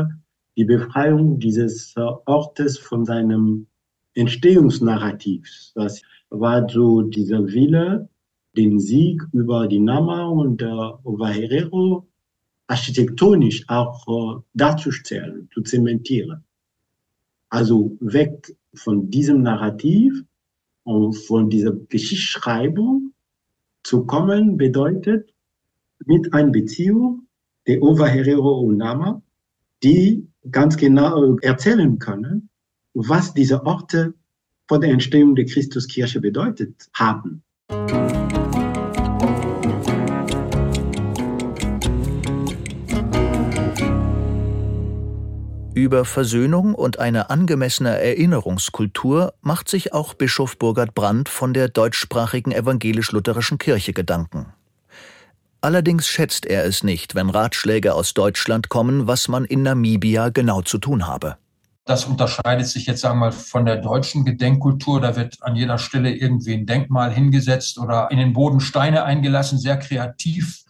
die 0.56 0.64
Befreiung 0.64 1.38
dieses 1.38 1.94
Ortes 1.96 2.78
von 2.78 3.04
seinem 3.04 3.66
Entstehungsnarrativ. 4.14 5.48
Das 5.74 6.02
war 6.30 6.68
so 6.68 7.02
dieser 7.02 7.46
Wille, 7.46 8.08
den 8.56 8.78
Sieg 8.78 9.22
über 9.32 9.66
die 9.66 9.80
Nama 9.80 10.26
und 10.26 10.60
äh, 10.60 10.66
über 10.66 11.28
Herero 11.28 12.06
architektonisch 12.66 13.64
auch 13.68 14.06
äh, 14.08 14.40
darzustellen, 14.54 15.48
zu 15.52 15.62
zementieren. 15.62 16.44
Also 17.48 17.96
weg 18.00 18.54
von 18.74 19.10
diesem 19.10 19.42
Narrativ 19.42 20.24
und 20.84 21.14
von 21.14 21.48
dieser 21.50 21.72
Geschichtsschreibung 21.72 23.12
zu 23.82 24.04
kommen, 24.06 24.56
bedeutet 24.56 25.32
mit 26.04 26.32
einer 26.32 26.50
Beziehung 26.50 27.26
der 27.66 27.82
Ova 27.82 28.10
und 28.10 28.76
Nama, 28.76 29.22
die 29.82 30.26
ganz 30.50 30.76
genau 30.76 31.36
erzählen 31.38 31.98
können, 31.98 32.48
was 32.94 33.34
diese 33.34 33.64
Orte 33.64 34.14
vor 34.68 34.80
der 34.80 34.90
Entstehung 34.90 35.34
der 35.34 35.46
Christuskirche 35.46 36.20
bedeutet 36.20 36.88
haben. 36.94 37.42
Über 45.74 46.04
Versöhnung 46.04 46.74
und 46.74 46.98
eine 46.98 47.30
angemessene 47.30 47.98
Erinnerungskultur 47.98 49.32
macht 49.40 49.68
sich 49.68 49.94
auch 49.94 50.12
Bischof 50.14 50.58
Burkhard 50.58 50.94
Brandt 50.94 51.30
von 51.30 51.54
der 51.54 51.68
deutschsprachigen 51.68 52.52
evangelisch-lutherischen 52.52 53.58
Kirche 53.58 53.94
Gedanken. 53.94 54.52
Allerdings 55.62 56.08
schätzt 56.08 56.44
er 56.44 56.64
es 56.64 56.82
nicht, 56.82 57.14
wenn 57.14 57.30
Ratschläge 57.30 57.94
aus 57.94 58.14
Deutschland 58.14 58.68
kommen, 58.68 59.06
was 59.06 59.28
man 59.28 59.44
in 59.44 59.62
Namibia 59.62 60.28
genau 60.30 60.60
zu 60.62 60.78
tun 60.78 61.06
habe. 61.06 61.36
Das 61.84 62.04
unterscheidet 62.04 62.66
sich 62.66 62.86
jetzt 62.86 63.00
sagen 63.00 63.18
wir 63.18 63.26
mal 63.26 63.32
von 63.32 63.64
der 63.64 63.76
deutschen 63.76 64.24
Gedenkkultur. 64.24 65.00
Da 65.00 65.16
wird 65.16 65.38
an 65.40 65.56
jeder 65.56 65.78
Stelle 65.78 66.12
irgendwie 66.12 66.54
ein 66.54 66.66
Denkmal 66.66 67.12
hingesetzt 67.12 67.78
oder 67.78 68.10
in 68.10 68.18
den 68.18 68.32
Boden 68.32 68.60
Steine 68.60 69.04
eingelassen, 69.04 69.58
sehr 69.58 69.78
kreativ. 69.78 70.64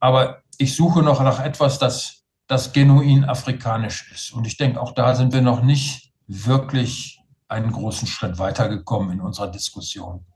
Aber 0.00 0.42
ich 0.58 0.76
suche 0.76 1.02
noch 1.02 1.22
nach 1.22 1.42
etwas, 1.44 1.78
das 1.78 2.22
das 2.48 2.72
genuin 2.72 3.24
afrikanisch 3.24 4.10
ist. 4.12 4.32
Und 4.32 4.46
ich 4.46 4.56
denke, 4.56 4.80
auch 4.80 4.92
da 4.92 5.14
sind 5.14 5.32
wir 5.32 5.40
noch 5.40 5.62
nicht 5.62 6.12
wirklich 6.26 7.18
einen 7.48 7.72
großen 7.72 8.06
Schritt 8.08 8.38
weitergekommen 8.38 9.12
in 9.12 9.20
unserer 9.20 9.50
Diskussion. 9.50 10.26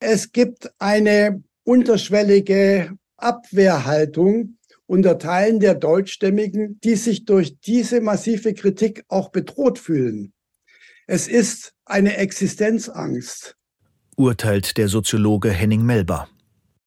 Es 0.00 0.32
gibt 0.32 0.70
eine 0.78 1.42
unterschwellige 1.64 2.96
Abwehrhaltung 3.22 4.58
unter 4.86 5.18
Teilen 5.18 5.60
der 5.60 5.74
Deutschstämmigen, 5.74 6.78
die 6.84 6.96
sich 6.96 7.24
durch 7.24 7.58
diese 7.60 8.00
massive 8.00 8.52
Kritik 8.54 9.04
auch 9.08 9.30
bedroht 9.30 9.78
fühlen. 9.78 10.32
Es 11.06 11.28
ist 11.28 11.72
eine 11.84 12.16
Existenzangst. 12.16 13.56
Urteilt 14.16 14.76
der 14.76 14.88
Soziologe 14.88 15.50
Henning 15.50 15.84
Melber. 15.84 16.28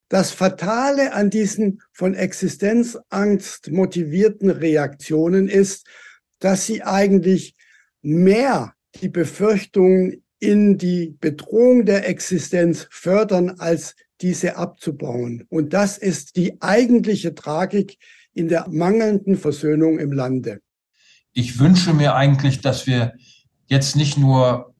Das 0.09 0.31
Fatale 0.31 1.13
an 1.13 1.31
diesen 1.31 1.81
von 1.91 2.13
Existenzangst 2.13 3.71
motivierten 3.71 4.51
Reaktionen 4.51 5.49
ist, 5.49 5.87
dass 6.39 6.67
sie 6.67 6.83
eigentlich 6.83 7.55
mehr 8.01 8.73
die 9.01 9.09
Befürchtungen 9.09 10.23
in 10.39 10.77
die 10.77 11.17
Bedrohung 11.19 11.85
der 11.85 12.07
Existenz 12.07 12.87
fördern, 12.91 13.55
als 13.57 13.95
diese 14.21 14.57
abzubauen. 14.57 15.45
Und 15.49 15.73
das 15.73 15.97
ist 15.97 16.35
die 16.35 16.61
eigentliche 16.61 17.35
Tragik 17.35 17.97
in 18.33 18.47
der 18.47 18.67
mangelnden 18.69 19.37
Versöhnung 19.37 19.99
im 19.99 20.11
Lande. 20.11 20.61
Ich 21.33 21.59
wünsche 21.59 21.93
mir 21.93 22.15
eigentlich, 22.15 22.61
dass 22.61 22.87
wir 22.87 23.13
jetzt 23.67 23.95
nicht 23.95 24.17
nur 24.17 24.73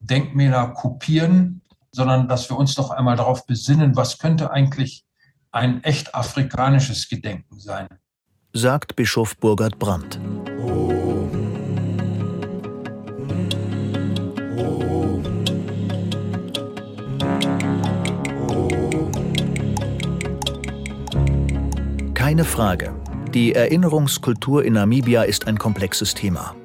Denkmäler 0.00 0.68
kopieren, 0.68 1.62
sondern 1.92 2.28
dass 2.28 2.50
wir 2.50 2.56
uns 2.56 2.76
noch 2.76 2.90
einmal 2.90 3.16
darauf 3.16 3.46
besinnen, 3.46 3.96
was 3.96 4.18
könnte 4.18 4.50
eigentlich 4.50 5.04
ein 5.52 5.84
echt 5.84 6.14
afrikanisches 6.14 7.08
Gedenken 7.08 7.60
sein. 7.60 7.86
sagt 8.54 8.96
Bischof 8.96 9.36
Burgard 9.36 9.78
Brandt. 9.78 10.18
Keine 22.32 22.44
Frage. 22.46 22.94
Die 23.34 23.52
Erinnerungskultur 23.52 24.64
in 24.64 24.72
Namibia 24.72 25.24
ist 25.24 25.46
ein 25.46 25.58
komplexes 25.58 26.14
Thema. 26.14 26.56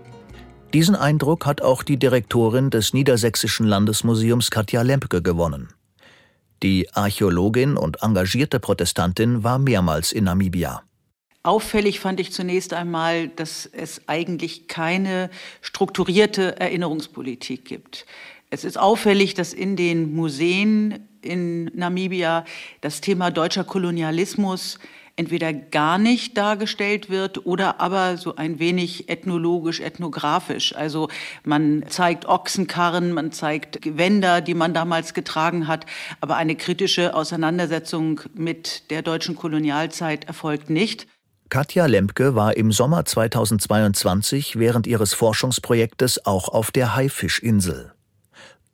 Diesen 0.73 0.95
Eindruck 0.95 1.45
hat 1.45 1.61
auch 1.61 1.83
die 1.83 1.97
Direktorin 1.97 2.69
des 2.69 2.93
Niedersächsischen 2.93 3.67
Landesmuseums 3.67 4.49
Katja 4.49 4.81
Lempke 4.81 5.21
gewonnen. 5.21 5.67
Die 6.63 6.87
Archäologin 6.93 7.75
und 7.75 8.01
engagierte 8.01 8.61
Protestantin 8.61 9.43
war 9.43 9.59
mehrmals 9.59 10.13
in 10.13 10.23
Namibia. 10.23 10.83
Auffällig 11.43 11.99
fand 11.99 12.21
ich 12.21 12.31
zunächst 12.31 12.71
einmal, 12.71 13.27
dass 13.27 13.65
es 13.65 14.07
eigentlich 14.07 14.69
keine 14.69 15.29
strukturierte 15.59 16.57
Erinnerungspolitik 16.61 17.65
gibt. 17.65 18.05
Es 18.49 18.63
ist 18.63 18.79
auffällig, 18.79 19.33
dass 19.33 19.51
in 19.51 19.75
den 19.75 20.15
Museen 20.15 21.09
in 21.21 21.65
Namibia 21.75 22.45
das 22.79 23.01
Thema 23.01 23.31
deutscher 23.31 23.65
Kolonialismus 23.65 24.79
entweder 25.17 25.51
gar 25.51 25.97
nicht 25.97 26.37
dargestellt 26.37 27.09
wird 27.09 27.45
oder 27.45 27.81
aber 27.81 28.17
so 28.17 28.35
ein 28.35 28.59
wenig 28.59 29.09
ethnologisch, 29.09 29.81
ethnografisch. 29.81 30.75
Also 30.75 31.09
man 31.43 31.83
zeigt 31.89 32.25
Ochsenkarren, 32.25 33.11
man 33.11 33.31
zeigt 33.31 33.81
Gewänder, 33.81 34.41
die 34.41 34.53
man 34.53 34.73
damals 34.73 35.13
getragen 35.13 35.67
hat, 35.67 35.85
aber 36.21 36.37
eine 36.37 36.55
kritische 36.55 37.13
Auseinandersetzung 37.15 38.21
mit 38.33 38.89
der 38.91 39.01
deutschen 39.01 39.35
Kolonialzeit 39.35 40.25
erfolgt 40.25 40.69
nicht. 40.69 41.07
Katja 41.49 41.85
Lempke 41.85 42.35
war 42.35 42.57
im 42.57 42.71
Sommer 42.71 43.05
2022 43.05 44.59
während 44.59 44.85
ihres 44.85 45.13
Forschungsprojektes 45.13 46.25
auch 46.25 46.49
auf 46.49 46.71
der 46.71 46.95
Haifischinsel 46.95 47.93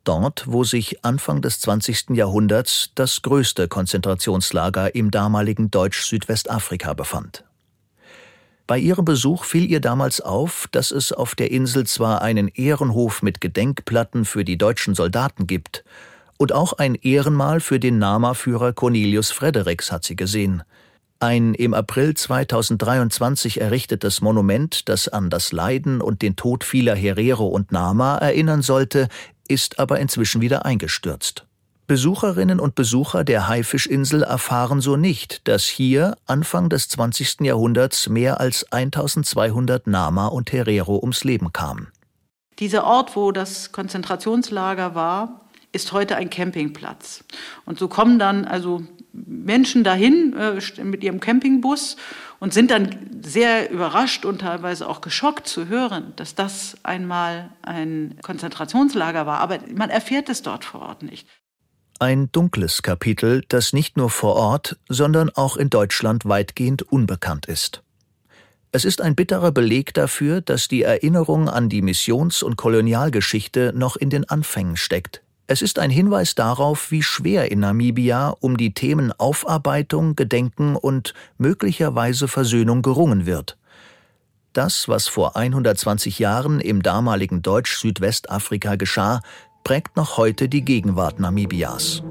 dort, 0.04 0.44
wo 0.46 0.64
sich 0.64 1.04
Anfang 1.04 1.42
des 1.42 1.60
20. 1.60 2.10
Jahrhunderts 2.10 2.90
das 2.94 3.22
größte 3.22 3.68
Konzentrationslager 3.68 4.94
im 4.94 5.10
damaligen 5.10 5.70
Deutsch-Südwestafrika 5.70 6.94
befand. 6.94 7.44
Bei 8.66 8.78
ihrem 8.78 9.04
Besuch 9.04 9.44
fiel 9.44 9.70
ihr 9.70 9.80
damals 9.80 10.20
auf, 10.20 10.68
dass 10.72 10.90
es 10.90 11.12
auf 11.12 11.34
der 11.34 11.50
Insel 11.50 11.86
zwar 11.86 12.22
einen 12.22 12.48
Ehrenhof 12.48 13.22
mit 13.22 13.40
Gedenkplatten 13.40 14.24
für 14.24 14.44
die 14.44 14.56
deutschen 14.56 14.94
Soldaten 14.94 15.46
gibt, 15.46 15.84
und 16.36 16.52
auch 16.52 16.72
ein 16.74 16.94
Ehrenmal 16.96 17.60
für 17.60 17.78
den 17.78 17.98
Nama-Führer 17.98 18.72
Cornelius 18.72 19.30
Fredericks 19.30 19.92
hat 19.92 20.04
sie 20.04 20.16
gesehen. 20.16 20.62
Ein 21.20 21.54
im 21.54 21.74
April 21.74 22.14
2023 22.14 23.60
errichtetes 23.60 24.20
Monument, 24.20 24.88
das 24.88 25.08
an 25.08 25.30
das 25.30 25.52
Leiden 25.52 26.00
und 26.00 26.22
den 26.22 26.36
Tod 26.36 26.64
vieler 26.64 26.94
Herero 26.96 27.46
und 27.46 27.72
Nama 27.72 28.18
erinnern 28.18 28.62
sollte, 28.62 29.08
ist 29.48 29.78
aber 29.78 30.00
inzwischen 30.00 30.40
wieder 30.40 30.64
eingestürzt. 30.64 31.46
Besucherinnen 31.86 32.60
und 32.60 32.74
Besucher 32.74 33.24
der 33.24 33.46
Haifischinsel 33.46 34.22
erfahren 34.22 34.80
so 34.80 34.96
nicht, 34.96 35.46
dass 35.46 35.64
hier 35.64 36.16
Anfang 36.26 36.70
des 36.70 36.88
20. 36.88 37.40
Jahrhunderts 37.40 38.08
mehr 38.08 38.40
als 38.40 38.72
1200 38.72 39.86
Nama 39.86 40.28
und 40.28 40.50
Herero 40.50 40.96
ums 40.96 41.24
Leben 41.24 41.52
kamen. 41.52 41.88
Dieser 42.58 42.84
Ort, 42.84 43.16
wo 43.16 43.32
das 43.32 43.72
Konzentrationslager 43.72 44.94
war, 44.94 45.42
ist 45.72 45.92
heute 45.92 46.16
ein 46.16 46.30
Campingplatz. 46.30 47.24
Und 47.66 47.78
so 47.78 47.88
kommen 47.88 48.18
dann 48.18 48.44
also 48.46 48.82
Menschen 49.12 49.84
dahin 49.84 50.34
äh, 50.38 50.82
mit 50.82 51.04
ihrem 51.04 51.20
Campingbus 51.20 51.96
und 52.44 52.52
sind 52.52 52.70
dann 52.70 53.22
sehr 53.22 53.70
überrascht 53.70 54.26
und 54.26 54.42
teilweise 54.42 54.86
auch 54.86 55.00
geschockt 55.00 55.48
zu 55.48 55.66
hören, 55.66 56.12
dass 56.16 56.34
das 56.34 56.76
einmal 56.82 57.48
ein 57.62 58.18
Konzentrationslager 58.22 59.24
war. 59.24 59.40
Aber 59.40 59.60
man 59.74 59.88
erfährt 59.88 60.28
es 60.28 60.42
dort 60.42 60.62
vor 60.62 60.82
Ort 60.82 61.02
nicht. 61.02 61.26
Ein 62.00 62.30
dunkles 62.32 62.82
Kapitel, 62.82 63.42
das 63.48 63.72
nicht 63.72 63.96
nur 63.96 64.10
vor 64.10 64.36
Ort, 64.36 64.76
sondern 64.90 65.30
auch 65.30 65.56
in 65.56 65.70
Deutschland 65.70 66.26
weitgehend 66.26 66.82
unbekannt 66.82 67.46
ist. 67.46 67.82
Es 68.72 68.84
ist 68.84 69.00
ein 69.00 69.14
bitterer 69.14 69.50
Beleg 69.50 69.94
dafür, 69.94 70.42
dass 70.42 70.68
die 70.68 70.82
Erinnerung 70.82 71.48
an 71.48 71.70
die 71.70 71.80
Missions- 71.80 72.42
und 72.42 72.56
Kolonialgeschichte 72.56 73.72
noch 73.74 73.96
in 73.96 74.10
den 74.10 74.28
Anfängen 74.28 74.76
steckt. 74.76 75.23
Es 75.46 75.60
ist 75.60 75.78
ein 75.78 75.90
Hinweis 75.90 76.34
darauf, 76.34 76.90
wie 76.90 77.02
schwer 77.02 77.50
in 77.52 77.60
Namibia 77.60 78.34
um 78.40 78.56
die 78.56 78.72
Themen 78.72 79.12
Aufarbeitung, 79.12 80.16
Gedenken 80.16 80.74
und 80.74 81.12
möglicherweise 81.36 82.28
Versöhnung 82.28 82.80
gerungen 82.80 83.26
wird. 83.26 83.58
Das, 84.54 84.88
was 84.88 85.06
vor 85.06 85.36
120 85.36 86.18
Jahren 86.18 86.60
im 86.60 86.82
damaligen 86.82 87.42
Deutsch-Südwestafrika 87.42 88.76
geschah, 88.76 89.20
prägt 89.64 89.96
noch 89.96 90.16
heute 90.16 90.48
die 90.48 90.64
Gegenwart 90.64 91.20
Namibias. 91.20 92.02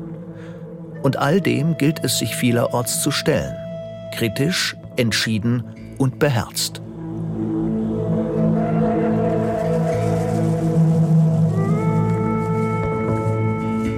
Und 1.02 1.17
all 1.17 1.41
dem 1.41 1.78
gilt 1.78 2.04
es 2.04 2.19
sich 2.19 2.36
vielerorts 2.36 3.02
zu 3.02 3.10
stellen. 3.10 3.56
Kritisch, 4.13 4.76
entschieden 4.96 5.63
und 5.98 6.19
beherzt. 6.19 6.83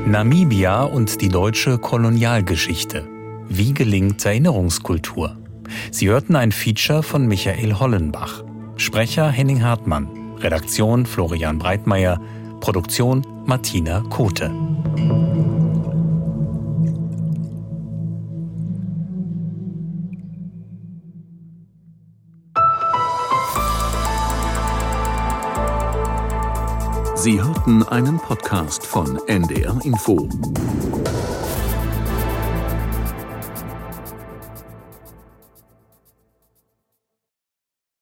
Namibia 0.07 0.83
und 0.83 1.19
die 1.21 1.29
deutsche 1.29 1.79
Kolonialgeschichte. 1.79 3.07
Wie 3.49 3.73
gelingt 3.73 4.23
Erinnerungskultur? 4.23 5.35
Sie 5.89 6.09
hörten 6.09 6.35
ein 6.35 6.51
Feature 6.51 7.01
von 7.01 7.25
Michael 7.25 7.73
Hollenbach. 7.73 8.43
Sprecher 8.77 9.29
Henning 9.29 9.63
Hartmann. 9.63 10.07
Redaktion 10.37 11.07
Florian 11.07 11.57
Breitmeier. 11.57 12.21
Produktion 12.59 13.25
Martina 13.47 14.01
Kote. 14.11 14.51
Sie 27.25 27.41
hörten 27.41 27.81
einen 27.81 28.19
Podcast 28.19 28.85
von 28.85 29.19
NDR 29.25 29.79
Info. 29.83 30.29